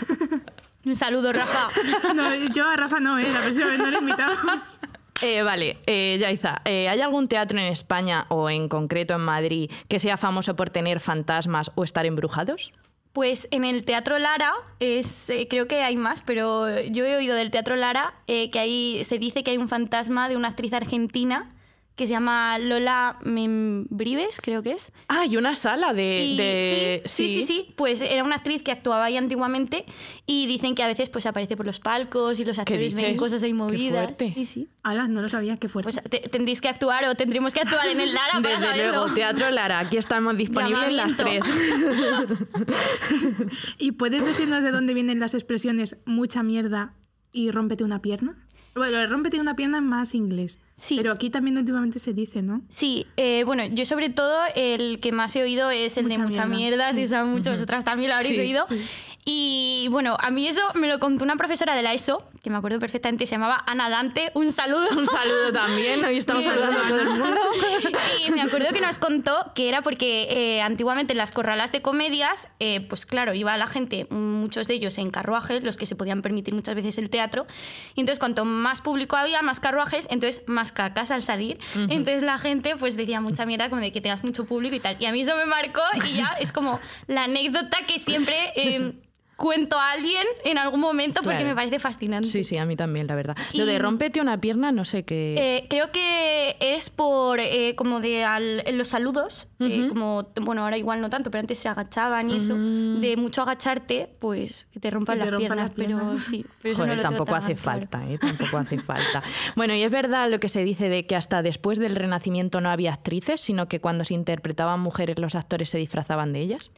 Un 0.84 0.94
saludo, 0.94 1.32
Rafa. 1.32 1.70
no, 2.14 2.34
yo 2.52 2.68
a 2.68 2.76
Rafa 2.76 3.00
no, 3.00 3.18
¿eh? 3.18 3.30
la 3.32 3.40
próxima 3.40 3.68
vez 3.68 3.78
no 3.78 3.90
le 3.90 3.96
invitamos. 3.96 4.78
Eh, 5.22 5.42
vale, 5.42 5.76
eh, 5.86 6.38
eh, 6.64 6.88
¿hay 6.88 7.00
algún 7.00 7.28
teatro 7.28 7.58
en 7.58 7.64
España 7.64 8.26
o 8.28 8.50
en 8.50 8.68
concreto 8.68 9.14
en 9.14 9.20
Madrid 9.20 9.70
que 9.88 9.98
sea 9.98 10.16
famoso 10.16 10.56
por 10.56 10.70
tener 10.70 11.00
fantasmas 11.00 11.70
o 11.76 11.84
estar 11.84 12.04
embrujados? 12.04 12.72
Pues 13.12 13.46
en 13.52 13.64
el 13.64 13.84
Teatro 13.84 14.18
Lara, 14.18 14.52
es, 14.80 15.30
eh, 15.30 15.46
creo 15.48 15.68
que 15.68 15.84
hay 15.84 15.96
más, 15.96 16.20
pero 16.22 16.68
yo 16.80 17.04
he 17.04 17.14
oído 17.14 17.36
del 17.36 17.52
Teatro 17.52 17.76
Lara 17.76 18.12
que 18.26 18.58
ahí 18.58 19.02
se 19.04 19.20
dice 19.20 19.44
que 19.44 19.52
hay 19.52 19.56
un 19.56 19.68
fantasma 19.68 20.28
de 20.28 20.36
una 20.36 20.48
actriz 20.48 20.72
argentina 20.72 21.53
que 21.96 22.08
se 22.08 22.12
llama 22.12 22.58
Lola 22.58 23.18
Membrives, 23.22 24.40
creo 24.40 24.62
que 24.62 24.72
es. 24.72 24.92
Ah, 25.08 25.26
y 25.26 25.36
una 25.36 25.54
sala 25.54 25.92
de... 25.92 27.02
Sí, 27.06 27.28
sí, 27.28 27.42
sí, 27.44 27.74
Pues 27.76 28.00
era 28.00 28.24
una 28.24 28.36
actriz 28.36 28.62
que 28.64 28.72
actuaba 28.72 29.04
ahí 29.04 29.16
antiguamente 29.16 29.84
y 30.26 30.46
dicen 30.46 30.74
que 30.74 30.82
a 30.82 30.88
veces 30.88 31.08
pues 31.08 31.26
aparece 31.26 31.56
por 31.56 31.66
los 31.66 31.78
palcos 31.78 32.40
y 32.40 32.44
los 32.44 32.58
actores 32.58 32.94
ven 32.94 33.16
cosas 33.16 33.42
ahí 33.44 33.52
movidas. 33.52 34.12
Sí, 34.18 34.44
sí. 34.44 34.68
Ala, 34.82 35.06
no 35.06 35.22
lo 35.22 35.28
sabía, 35.28 35.56
qué 35.56 35.68
fuerte. 35.68 35.90
Pues 35.90 36.30
tendréis 36.30 36.60
que 36.60 36.68
actuar 36.68 37.04
o 37.04 37.14
tendremos 37.14 37.54
que 37.54 37.60
actuar 37.60 37.86
en 37.86 38.00
el 38.00 38.12
Lara 38.12 38.40
para 38.42 38.58
Desde 38.58 38.88
luego, 38.88 39.14
Teatro 39.14 39.50
Lara, 39.50 39.78
aquí 39.78 39.96
estamos 39.96 40.36
disponibles 40.36 40.92
las 40.92 41.16
tres. 41.16 41.44
¿Y 43.78 43.92
puedes 43.92 44.24
decirnos 44.24 44.64
de 44.64 44.72
dónde 44.72 44.94
vienen 44.94 45.20
las 45.20 45.34
expresiones 45.34 45.96
mucha 46.06 46.42
mierda 46.42 46.94
y 47.30 47.50
rómpete 47.50 47.84
una 47.84 48.02
pierna? 48.02 48.43
Bueno, 48.74 49.06
rómpete 49.06 49.40
una 49.40 49.54
pierna 49.54 49.78
en 49.78 49.86
más 49.86 50.14
inglés. 50.14 50.58
Sí. 50.76 50.96
Pero 50.96 51.12
aquí 51.12 51.30
también 51.30 51.56
últimamente 51.56 51.98
se 51.98 52.12
dice, 52.12 52.42
¿no? 52.42 52.62
Sí, 52.68 53.06
eh, 53.16 53.44
bueno, 53.44 53.64
yo 53.66 53.86
sobre 53.86 54.10
todo 54.10 54.36
el 54.56 54.98
que 55.00 55.12
más 55.12 55.34
he 55.36 55.42
oído 55.42 55.70
es 55.70 55.96
el 55.96 56.08
de 56.08 56.18
mucha 56.18 56.46
mierda, 56.46 56.92
si 56.92 57.06
sí. 57.06 57.14
muchos, 57.24 57.60
otras 57.60 57.84
también 57.84 58.10
lo 58.10 58.16
habréis 58.16 58.38
oído. 58.38 58.64
Y 59.24 59.88
bueno, 59.90 60.16
a 60.20 60.30
mí 60.30 60.46
eso 60.48 60.60
me 60.74 60.88
lo 60.88 60.98
contó 60.98 61.24
una 61.24 61.36
profesora 61.36 61.74
de 61.74 61.82
la 61.82 61.94
ESO, 61.94 62.28
que 62.44 62.50
me 62.50 62.58
acuerdo 62.58 62.78
perfectamente, 62.78 63.24
se 63.24 63.36
llamaba 63.36 63.64
Ana 63.66 63.88
Dante. 63.88 64.30
Un 64.34 64.52
saludo. 64.52 64.86
Un 64.90 65.06
saludo 65.06 65.50
también, 65.50 66.04
hoy 66.04 66.18
estamos 66.18 66.44
saludando 66.44 66.78
a 66.78 66.88
todo 66.88 67.00
el 67.00 67.08
mundo. 67.08 67.24
Y 68.26 68.30
me 68.30 68.42
acuerdo 68.42 68.68
que 68.72 68.82
nos 68.82 68.98
contó 68.98 69.52
que 69.54 69.68
era 69.68 69.80
porque 69.80 70.28
eh, 70.30 70.60
antiguamente 70.60 71.14
en 71.14 71.18
las 71.18 71.32
corralas 71.32 71.72
de 71.72 71.80
comedias, 71.80 72.48
eh, 72.60 72.82
pues 72.82 73.06
claro, 73.06 73.32
iba 73.32 73.56
la 73.56 73.66
gente, 73.66 74.06
muchos 74.10 74.68
de 74.68 74.74
ellos 74.74 74.98
en 74.98 75.10
carruajes, 75.10 75.64
los 75.64 75.78
que 75.78 75.86
se 75.86 75.96
podían 75.96 76.20
permitir 76.20 76.54
muchas 76.54 76.74
veces 76.74 76.98
el 76.98 77.08
teatro. 77.08 77.46
Y 77.94 78.00
entonces, 78.00 78.18
cuanto 78.18 78.44
más 78.44 78.82
público 78.82 79.16
había, 79.16 79.40
más 79.40 79.58
carruajes, 79.58 80.06
entonces 80.10 80.42
más 80.46 80.70
cacas 80.70 81.10
al 81.10 81.22
salir. 81.22 81.58
Entonces 81.74 82.22
la 82.22 82.38
gente 82.38 82.76
pues 82.76 82.96
decía 82.96 83.22
mucha 83.22 83.46
mierda 83.46 83.70
como 83.70 83.80
de 83.80 83.90
que 83.90 84.02
tengas 84.02 84.22
mucho 84.22 84.44
público 84.44 84.76
y 84.76 84.80
tal. 84.80 84.96
Y 85.00 85.06
a 85.06 85.12
mí 85.12 85.22
eso 85.22 85.34
me 85.36 85.46
marcó 85.46 85.82
y 86.06 86.16
ya 86.16 86.36
es 86.38 86.52
como 86.52 86.78
la 87.06 87.24
anécdota 87.24 87.78
que 87.86 87.98
siempre... 87.98 88.36
Eh, 88.54 88.92
cuento 89.36 89.78
a 89.78 89.92
alguien 89.92 90.24
en 90.44 90.58
algún 90.58 90.80
momento 90.80 91.22
porque 91.22 91.44
me 91.44 91.54
parece 91.54 91.78
fascinante. 91.78 92.28
Sí, 92.28 92.44
sí, 92.44 92.56
a 92.56 92.64
mí 92.64 92.76
también, 92.76 93.06
la 93.06 93.14
verdad. 93.14 93.36
Lo 93.52 93.66
de 93.66 93.78
rompete 93.78 94.20
una 94.20 94.40
pierna, 94.40 94.72
no 94.72 94.84
sé 94.84 95.04
qué. 95.04 95.34
Eh, 95.38 95.66
creo 95.68 95.90
que 95.90 96.56
es 96.60 96.90
por 96.90 97.40
eh, 97.40 97.74
como 97.76 98.00
de 98.00 98.24
los 98.72 98.88
saludos, 98.88 99.48
eh, 99.60 99.88
como, 99.88 100.28
bueno, 100.42 100.64
ahora 100.64 100.76
igual 100.76 101.00
no 101.00 101.10
tanto, 101.10 101.30
pero 101.30 101.40
antes 101.40 101.58
se 101.58 101.68
agachaban 101.68 102.30
y 102.30 102.36
eso, 102.36 102.54
de 102.54 103.16
mucho 103.16 103.42
agacharte, 103.42 104.10
pues 104.18 104.66
que 104.72 104.80
te 104.80 104.90
rompan, 104.90 105.18
las, 105.18 105.30
piernas, 105.30 105.72
pero 105.76 106.16
sí. 106.16 106.44
Pero 106.62 107.02
tampoco 107.02 107.34
hace 107.34 107.56
falta, 107.56 108.02
¿eh? 108.08 108.18
Tampoco 108.18 108.58
hace 108.58 108.78
falta. 108.78 109.22
Bueno, 109.54 109.74
y 109.74 109.82
es 109.82 109.90
verdad 109.90 110.30
lo 110.30 110.40
que 110.40 110.48
se 110.48 110.64
dice 110.64 110.88
de 110.88 111.06
que 111.06 111.16
hasta 111.16 111.42
después 111.42 111.78
del 111.78 111.94
Renacimiento 111.94 112.60
no 112.60 112.70
había 112.70 112.92
actrices, 112.92 113.40
sino 113.40 113.68
que 113.68 113.80
cuando 113.80 114.04
se 114.04 114.14
interpretaban 114.14 114.80
mujeres 114.80 115.18
los 115.18 115.34
actores 115.34 115.70
se 115.70 115.78
disfrazaban 115.78 116.32
de 116.32 116.40
ellas. 116.40 116.70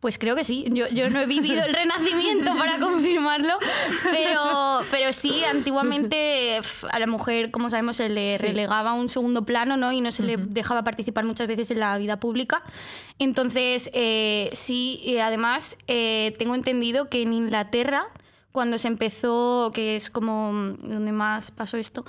Pues 0.00 0.16
creo 0.16 0.36
que 0.36 0.44
sí. 0.44 0.64
Yo, 0.70 0.86
yo, 0.88 1.10
no 1.10 1.18
he 1.18 1.26
vivido 1.26 1.64
el 1.64 1.74
renacimiento 1.74 2.56
para 2.56 2.78
confirmarlo, 2.78 3.54
pero, 4.04 4.80
pero 4.92 5.12
sí, 5.12 5.42
antiguamente 5.50 6.60
a 6.88 7.00
la 7.00 7.08
mujer, 7.08 7.50
como 7.50 7.68
sabemos, 7.68 7.96
se 7.96 8.08
le 8.08 8.38
relegaba 8.38 8.90
a 8.90 8.94
un 8.94 9.08
segundo 9.08 9.44
plano 9.44 9.76
¿no? 9.76 9.90
y 9.90 10.00
no 10.00 10.12
se 10.12 10.22
le 10.22 10.36
dejaba 10.36 10.84
participar 10.84 11.24
muchas 11.24 11.48
veces 11.48 11.72
en 11.72 11.80
la 11.80 11.98
vida 11.98 12.20
pública. 12.20 12.62
Entonces, 13.18 13.90
eh, 13.92 14.50
sí, 14.52 15.00
y 15.02 15.18
además 15.18 15.76
eh, 15.88 16.32
tengo 16.38 16.54
entendido 16.54 17.08
que 17.08 17.22
en 17.22 17.32
Inglaterra 17.32 18.06
cuando 18.52 18.78
se 18.78 18.88
empezó, 18.88 19.72
que 19.74 19.96
es 19.96 20.10
como 20.10 20.52
donde 20.80 21.12
más 21.12 21.50
pasó 21.50 21.76
esto, 21.76 22.04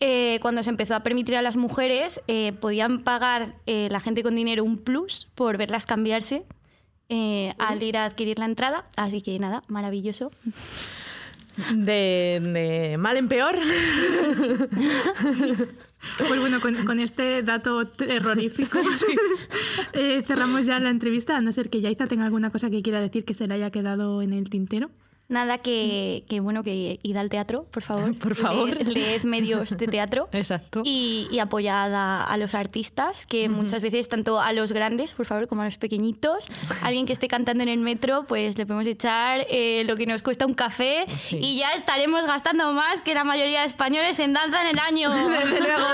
eh, 0.00 0.38
cuando 0.42 0.62
se 0.62 0.70
empezó 0.70 0.94
a 0.94 1.00
permitir 1.00 1.36
a 1.36 1.42
las 1.42 1.56
mujeres, 1.56 2.20
podían 2.60 3.02
pagar 3.02 3.54
la 3.66 4.00
gente 4.00 4.22
con 4.22 4.34
dinero 4.34 4.64
un 4.64 4.78
plus 4.78 5.28
por 5.34 5.58
verlas 5.58 5.86
cambiarse 5.86 6.44
eh, 7.14 7.52
al 7.58 7.82
ir 7.82 7.98
a 7.98 8.06
adquirir 8.06 8.38
la 8.38 8.46
entrada. 8.46 8.86
Así 8.96 9.20
que 9.20 9.38
nada, 9.38 9.62
maravilloso. 9.68 10.32
De, 11.74 12.96
mal 12.98 13.18
en 13.18 13.28
peor. 13.28 13.58
Pues 16.18 16.40
bueno, 16.40 16.60
con, 16.60 16.98
este 16.98 17.44
dato 17.44 17.86
terrorífico 17.86 18.80
eh, 19.92 20.22
cerramos 20.26 20.66
ya 20.66 20.80
la 20.80 20.90
entrevista, 20.90 21.36
a 21.36 21.40
no 21.40 21.52
ser 21.52 21.70
que 21.70 21.80
Yaiza 21.80 22.08
tenga 22.08 22.24
alguna 22.24 22.50
cosa 22.50 22.70
que 22.70 22.82
quiera 22.82 23.00
decir 23.00 23.24
que 23.24 23.34
se 23.34 23.46
le 23.46 23.54
haya 23.54 23.70
quedado 23.70 24.20
en 24.20 24.32
el 24.32 24.50
tintero. 24.50 24.90
Nada 25.32 25.56
que, 25.56 26.24
bueno, 26.42 26.62
que 26.62 26.98
id 27.02 27.16
al 27.16 27.30
teatro, 27.30 27.64
por 27.70 27.82
favor. 27.82 28.14
Por 28.22 28.34
favor. 28.34 28.86
Leed, 28.86 29.24
medios 29.24 29.70
de 29.70 29.86
teatro. 29.86 30.28
Exacto. 30.32 30.82
Y, 30.84 31.26
y 31.30 31.38
apoyad 31.38 31.90
a, 32.30 32.36
los 32.36 32.54
artistas, 32.54 33.24
que 33.24 33.48
muchas 33.48 33.80
veces, 33.80 34.08
tanto 34.08 34.40
a 34.40 34.52
los 34.52 34.72
grandes, 34.72 35.14
por 35.14 35.24
favor, 35.24 35.48
como 35.48 35.62
a 35.62 35.64
los 35.64 35.78
pequeñitos, 35.78 36.48
alguien 36.82 37.06
que 37.06 37.14
esté 37.14 37.28
cantando 37.28 37.62
en 37.62 37.70
el 37.70 37.78
metro, 37.78 38.24
pues 38.28 38.58
le 38.58 38.66
podemos 38.66 38.86
echar 38.86 39.46
eh, 39.48 39.84
lo 39.86 39.96
que 39.96 40.04
nos 40.06 40.22
cuesta 40.22 40.44
un 40.44 40.52
café 40.52 41.06
y 41.30 41.56
ya 41.58 41.72
estaremos 41.72 42.26
gastando 42.26 42.70
más 42.74 43.00
que 43.00 43.14
la 43.14 43.24
mayoría 43.24 43.60
de 43.60 43.66
españoles 43.66 44.18
en 44.18 44.34
danza 44.34 44.60
en 44.62 44.68
el 44.68 44.78
año. 44.78 45.10
Desde 45.12 45.60
luego, 45.60 45.86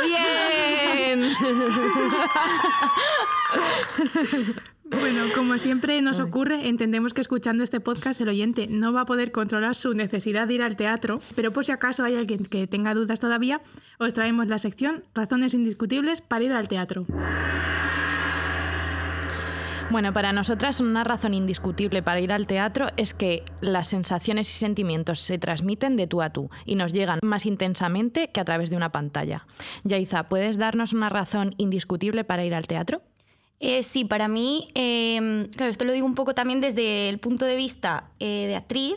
bien. 4.42 4.74
Bueno, 4.90 5.24
como 5.34 5.58
siempre 5.58 6.00
nos 6.00 6.18
ocurre, 6.18 6.68
entendemos 6.68 7.12
que 7.12 7.20
escuchando 7.20 7.62
este 7.62 7.80
podcast 7.80 8.20
el 8.20 8.28
oyente 8.28 8.68
no 8.68 8.92
va 8.92 9.02
a 9.02 9.04
poder 9.04 9.32
controlar 9.32 9.74
su 9.74 9.92
necesidad 9.92 10.48
de 10.48 10.54
ir 10.54 10.62
al 10.62 10.76
teatro, 10.76 11.20
pero 11.34 11.52
por 11.52 11.64
si 11.64 11.72
acaso 11.72 12.04
hay 12.04 12.16
alguien 12.16 12.44
que 12.44 12.66
tenga 12.66 12.94
dudas 12.94 13.20
todavía, 13.20 13.60
os 13.98 14.14
traemos 14.14 14.46
la 14.46 14.58
sección 14.58 15.04
Razones 15.14 15.52
indiscutibles 15.52 16.20
para 16.20 16.44
ir 16.44 16.52
al 16.52 16.68
teatro. 16.68 17.06
Bueno, 19.90 20.12
para 20.12 20.34
nosotras 20.34 20.80
una 20.80 21.02
razón 21.02 21.32
indiscutible 21.32 22.02
para 22.02 22.20
ir 22.20 22.30
al 22.32 22.46
teatro 22.46 22.88
es 22.98 23.14
que 23.14 23.42
las 23.62 23.88
sensaciones 23.88 24.50
y 24.50 24.52
sentimientos 24.52 25.20
se 25.20 25.38
transmiten 25.38 25.96
de 25.96 26.06
tú 26.06 26.20
a 26.20 26.30
tú 26.30 26.50
y 26.66 26.74
nos 26.74 26.92
llegan 26.92 27.20
más 27.22 27.46
intensamente 27.46 28.30
que 28.30 28.40
a 28.40 28.44
través 28.44 28.68
de 28.68 28.76
una 28.76 28.92
pantalla. 28.92 29.46
Yaiza, 29.84 30.26
¿puedes 30.26 30.58
darnos 30.58 30.92
una 30.92 31.08
razón 31.08 31.54
indiscutible 31.56 32.24
para 32.24 32.44
ir 32.44 32.54
al 32.54 32.66
teatro? 32.66 33.02
Eh, 33.60 33.82
sí, 33.82 34.04
para 34.04 34.28
mí, 34.28 34.68
em, 34.74 35.46
claro, 35.48 35.70
esto 35.70 35.84
lo 35.84 35.92
digo 35.92 36.06
un 36.06 36.14
poco 36.14 36.34
también 36.34 36.60
desde 36.60 37.08
el 37.08 37.18
punto 37.18 37.44
de 37.44 37.56
vista 37.56 38.10
eh, 38.20 38.46
de 38.46 38.56
actriz, 38.56 38.94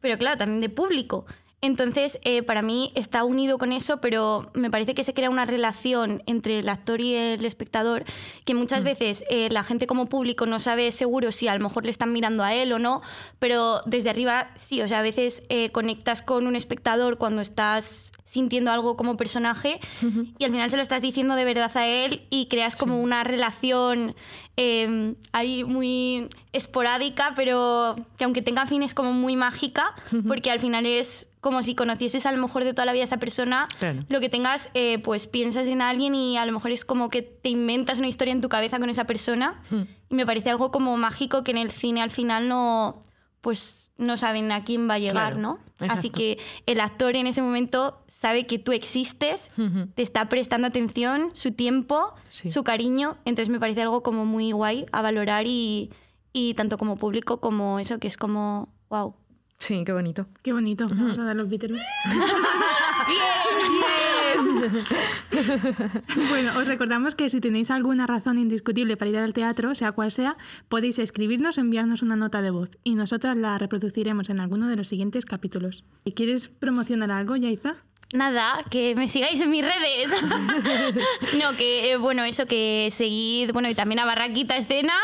pero 0.00 0.18
claro, 0.18 0.38
también 0.38 0.60
de 0.60 0.68
público. 0.68 1.26
Entonces, 1.60 2.18
eh, 2.24 2.42
para 2.42 2.62
mí 2.62 2.92
está 2.94 3.24
unido 3.24 3.58
con 3.58 3.72
eso, 3.72 4.00
pero 4.00 4.50
me 4.54 4.70
parece 4.70 4.94
que 4.94 5.04
se 5.04 5.14
crea 5.14 5.30
una 5.30 5.44
relación 5.44 6.22
entre 6.26 6.60
el 6.60 6.68
actor 6.68 7.00
y 7.00 7.14
el 7.14 7.44
espectador 7.44 8.04
que 8.44 8.54
muchas 8.54 8.82
mm. 8.82 8.84
veces 8.84 9.24
la 9.50 9.64
gente 9.64 9.86
como 9.86 10.06
público 10.06 10.46
no 10.46 10.58
sabe 10.60 10.90
seguro 10.92 11.32
si 11.32 11.48
a 11.48 11.54
lo 11.54 11.62
mejor 11.62 11.84
le 11.84 11.90
están 11.90 12.12
mirando 12.12 12.44
a 12.44 12.54
él 12.54 12.72
o 12.72 12.78
no, 12.78 13.02
pero 13.38 13.80
desde 13.86 14.10
arriba 14.10 14.50
sí, 14.54 14.82
o 14.82 14.88
sea, 14.88 15.00
a 15.00 15.02
veces 15.02 15.42
conectas 15.72 16.22
con 16.22 16.46
un 16.46 16.56
espectador 16.56 17.18
cuando 17.18 17.42
estás 17.42 18.12
sintiendo 18.28 18.70
algo 18.70 18.94
como 18.94 19.16
personaje 19.16 19.80
y 20.38 20.44
al 20.44 20.50
final 20.50 20.68
se 20.68 20.76
lo 20.76 20.82
estás 20.82 21.00
diciendo 21.00 21.34
de 21.34 21.46
verdad 21.46 21.74
a 21.78 21.86
él 21.86 22.26
y 22.28 22.46
creas 22.48 22.76
como 22.76 23.00
una 23.00 23.24
relación 23.24 24.14
em, 24.56 25.14
ahí 25.32 25.64
muy 25.64 26.28
esporádica, 26.52 27.32
pero 27.36 27.96
que 28.18 28.24
aunque 28.24 28.42
tenga 28.42 28.66
fines 28.66 28.92
como 28.92 29.14
muy 29.14 29.34
mágica, 29.34 29.94
porque 30.26 30.50
al 30.50 30.60
final 30.60 30.84
es 30.84 31.27
como 31.48 31.62
si 31.62 31.74
conocieses 31.74 32.26
a 32.26 32.32
lo 32.32 32.36
mejor 32.36 32.62
de 32.62 32.74
toda 32.74 32.84
la 32.84 32.92
vida 32.92 33.04
a 33.04 33.04
esa 33.04 33.16
persona, 33.16 33.66
lo 34.10 34.20
que 34.20 34.28
tengas, 34.28 34.68
eh, 34.74 34.98
pues 34.98 35.26
piensas 35.26 35.66
en 35.66 35.80
alguien 35.80 36.14
y 36.14 36.36
a 36.36 36.44
lo 36.44 36.52
mejor 36.52 36.72
es 36.72 36.84
como 36.84 37.08
que 37.08 37.22
te 37.22 37.48
inventas 37.48 37.96
una 38.00 38.08
historia 38.08 38.32
en 38.32 38.42
tu 38.42 38.50
cabeza 38.50 38.78
con 38.78 38.90
esa 38.90 39.04
persona. 39.04 39.62
Y 40.10 40.14
me 40.14 40.26
parece 40.26 40.50
algo 40.50 40.70
como 40.70 40.94
mágico 40.98 41.44
que 41.44 41.52
en 41.52 41.56
el 41.56 41.70
cine 41.70 42.02
al 42.02 42.10
final 42.10 42.48
no, 42.48 43.00
pues 43.40 43.92
no 43.96 44.18
saben 44.18 44.52
a 44.52 44.62
quién 44.62 44.90
va 44.90 44.94
a 44.94 44.98
llegar, 44.98 45.38
¿no? 45.38 45.58
Así 45.78 46.10
que 46.10 46.38
el 46.66 46.80
actor 46.80 47.16
en 47.16 47.26
ese 47.26 47.40
momento 47.40 48.02
sabe 48.08 48.46
que 48.46 48.58
tú 48.58 48.72
existes, 48.72 49.50
te 49.94 50.02
está 50.02 50.28
prestando 50.28 50.66
atención, 50.66 51.30
su 51.32 51.52
tiempo, 51.52 52.12
su 52.28 52.62
cariño, 52.62 53.16
entonces 53.24 53.48
me 53.48 53.58
parece 53.58 53.80
algo 53.80 54.02
como 54.02 54.26
muy 54.26 54.52
guay 54.52 54.84
a 54.92 55.00
valorar 55.00 55.46
y, 55.46 55.90
y 56.34 56.52
tanto 56.52 56.76
como 56.76 56.96
público 56.96 57.40
como 57.40 57.78
eso, 57.78 57.98
que 57.98 58.08
es 58.08 58.18
como, 58.18 58.68
wow. 58.90 59.14
Sí, 59.58 59.82
qué 59.84 59.92
bonito. 59.92 60.26
Qué 60.42 60.52
bonito. 60.52 60.88
Vamos 60.88 61.18
a 61.18 61.24
dar 61.24 61.36
los 61.36 61.48
Beatles. 61.48 61.82
¡Bien! 63.08 63.68
¡Bien! 63.70 64.84
bueno, 66.28 66.58
os 66.58 66.68
recordamos 66.68 67.14
que 67.14 67.28
si 67.28 67.40
tenéis 67.40 67.70
alguna 67.70 68.06
razón 68.06 68.38
indiscutible 68.38 68.96
para 68.96 69.10
ir 69.10 69.16
al 69.18 69.32
teatro, 69.32 69.74
sea 69.74 69.92
cual 69.92 70.12
sea, 70.12 70.36
podéis 70.68 70.98
escribirnos 70.98 71.58
o 71.58 71.60
enviarnos 71.60 72.02
una 72.02 72.16
nota 72.16 72.42
de 72.42 72.50
voz 72.50 72.70
y 72.84 72.94
nosotras 72.94 73.36
la 73.36 73.58
reproduciremos 73.58 74.30
en 74.30 74.40
alguno 74.40 74.68
de 74.68 74.76
los 74.76 74.88
siguientes 74.88 75.24
capítulos. 75.26 75.84
¿Quieres 76.14 76.48
promocionar 76.48 77.10
algo, 77.10 77.36
Yaiza? 77.36 77.76
Nada, 78.14 78.64
que 78.70 78.94
me 78.94 79.06
sigáis 79.06 79.38
en 79.42 79.50
mis 79.50 79.62
redes. 79.62 80.10
no, 81.42 81.54
que 81.58 81.92
eh, 81.92 81.96
bueno, 81.98 82.24
eso 82.24 82.46
que 82.46 82.88
seguid, 82.90 83.52
bueno, 83.52 83.68
y 83.68 83.74
también 83.74 83.98
a 83.98 84.06
Barraquita 84.06 84.56
Escena 84.56 84.94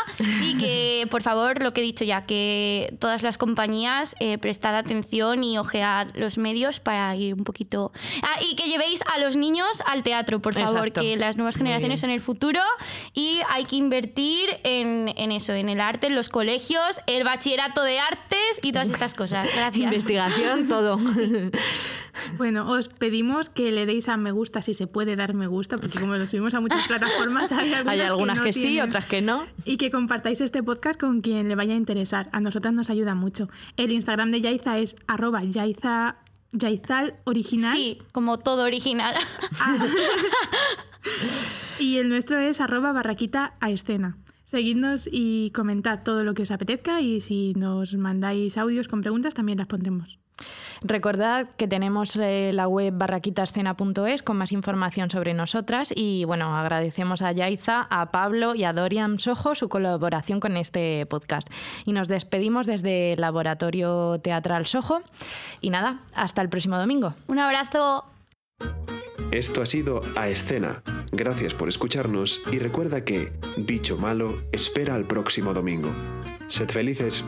y 0.41 0.57
que 0.57 1.07
por 1.11 1.21
favor, 1.21 1.61
lo 1.61 1.71
que 1.71 1.81
he 1.81 1.83
dicho 1.83 2.03
ya, 2.03 2.25
que 2.25 2.95
todas 2.99 3.21
las 3.21 3.37
compañías 3.37 4.15
eh, 4.19 4.39
prestad 4.39 4.75
atención 4.75 5.43
y 5.43 5.59
ojead 5.59 6.07
los 6.15 6.39
medios 6.39 6.79
para 6.79 7.15
ir 7.15 7.35
un 7.35 7.43
poquito... 7.43 7.91
Ah, 8.23 8.39
y 8.41 8.55
que 8.55 8.67
llevéis 8.67 9.01
a 9.13 9.19
los 9.19 9.35
niños 9.35 9.83
al 9.85 10.01
teatro, 10.01 10.41
por 10.41 10.55
favor, 10.55 10.91
que 10.91 11.15
las 11.15 11.37
nuevas 11.37 11.57
generaciones 11.57 11.99
son 11.99 12.09
el 12.09 12.21
futuro 12.21 12.61
y 13.13 13.39
hay 13.49 13.65
que 13.65 13.75
invertir 13.75 14.49
en, 14.63 15.13
en, 15.15 15.31
eso, 15.31 15.53
en 15.53 15.69
el 15.69 15.79
arte, 15.79 16.07
en 16.07 16.15
los 16.15 16.29
colegios, 16.29 16.99
el 17.05 17.23
bachillerato 17.23 17.83
de 17.83 17.99
artes 17.99 18.59
y 18.63 18.71
todas 18.71 18.89
estas 18.89 19.13
cosas. 19.13 19.47
Gracias. 19.55 19.83
Investigación, 19.83 20.67
todo. 20.67 20.97
Bueno, 22.37 22.69
os 22.69 22.89
pedimos 22.97 23.49
que 23.49 23.71
le 23.71 23.85
deis 23.85 24.09
a 24.09 24.17
me 24.17 24.31
gusta 24.31 24.61
si 24.61 24.73
se 24.73 24.87
puede 24.87 25.15
dar 25.15 25.33
me 25.33 25.47
gusta, 25.47 25.77
porque 25.77 25.99
como 25.99 26.15
lo 26.15 26.25
subimos 26.25 26.53
a 26.53 26.59
muchas 26.59 26.87
plataformas, 26.87 27.51
hay 27.51 27.73
algunas, 27.73 28.39
que, 28.41 28.53
sí, 28.53 28.79
otras 28.79 29.05
que 29.05 29.21
no. 29.21 29.45
Y 29.63 29.77
que 29.77 29.89
compartáis 29.89 30.41
este 30.41 30.63
podcast 30.63 30.99
con 30.99 31.21
quien 31.21 31.47
le 31.47 31.55
vaya 31.55 31.73
a 31.73 31.77
interesar. 31.77 32.29
A 32.31 32.39
nosotras 32.39 32.73
nos 32.73 32.89
ayuda 32.89 33.15
mucho. 33.15 33.49
El 33.77 33.91
Instagram 33.91 34.31
de 34.31 34.41
Yaiza 34.41 34.77
es 34.77 34.95
arroba 35.07 35.43
Yaiza, 35.43 36.17
Yaizal 36.51 37.15
original. 37.25 37.75
Sí, 37.75 37.99
como 38.11 38.37
todo 38.37 38.63
original. 38.63 39.13
Ah. 39.59 39.77
y 41.79 41.97
el 41.97 42.09
nuestro 42.09 42.39
es 42.39 42.61
arroba 42.61 42.91
barraquita 42.91 43.55
a 43.59 43.69
escena. 43.71 44.17
Seguidnos 44.45 45.09
y 45.11 45.51
comentad 45.51 46.03
todo 46.03 46.23
lo 46.23 46.33
que 46.33 46.43
os 46.43 46.51
apetezca 46.51 47.01
y 47.01 47.19
si 47.19 47.53
nos 47.55 47.95
mandáis 47.95 48.57
audios 48.57 48.87
con 48.87 49.01
preguntas 49.01 49.33
también 49.33 49.57
las 49.57 49.67
pondremos. 49.67 50.19
Recordad 50.81 51.47
que 51.55 51.67
tenemos 51.67 52.15
eh, 52.17 52.51
la 52.53 52.67
web 52.67 52.93
barraquitascena.es 52.95 54.21
con 54.21 54.37
más 54.37 54.51
información 54.51 55.09
sobre 55.09 55.33
nosotras 55.33 55.93
y 55.95 56.25
bueno, 56.25 56.55
agradecemos 56.55 57.21
a 57.21 57.31
Yaiza, 57.31 57.87
a 57.89 58.11
Pablo 58.11 58.53
y 58.53 58.65
a 58.65 58.73
Dorian 58.73 59.19
Sojo 59.19 59.55
su 59.55 59.69
colaboración 59.69 60.39
con 60.39 60.57
este 60.57 61.05
podcast. 61.05 61.49
Y 61.85 61.93
nos 61.93 62.07
despedimos 62.07 62.67
desde 62.67 63.13
el 63.13 63.21
Laboratorio 63.21 64.19
Teatral 64.19 64.67
Sojo 64.67 65.01
y 65.61 65.69
nada, 65.69 66.01
hasta 66.13 66.41
el 66.41 66.49
próximo 66.49 66.77
domingo. 66.77 67.13
Un 67.27 67.39
abrazo. 67.39 68.05
Esto 69.31 69.61
ha 69.61 69.65
sido 69.65 70.01
A 70.15 70.29
Escena. 70.29 70.83
Gracias 71.15 71.53
por 71.53 71.69
escucharnos 71.69 72.41
y 72.51 72.59
recuerda 72.59 73.05
que 73.05 73.31
Bicho 73.55 73.97
Malo 73.97 74.41
espera 74.51 74.95
al 74.95 75.05
próximo 75.05 75.53
domingo. 75.53 75.89
Sed 76.49 76.69
felices. 76.69 77.23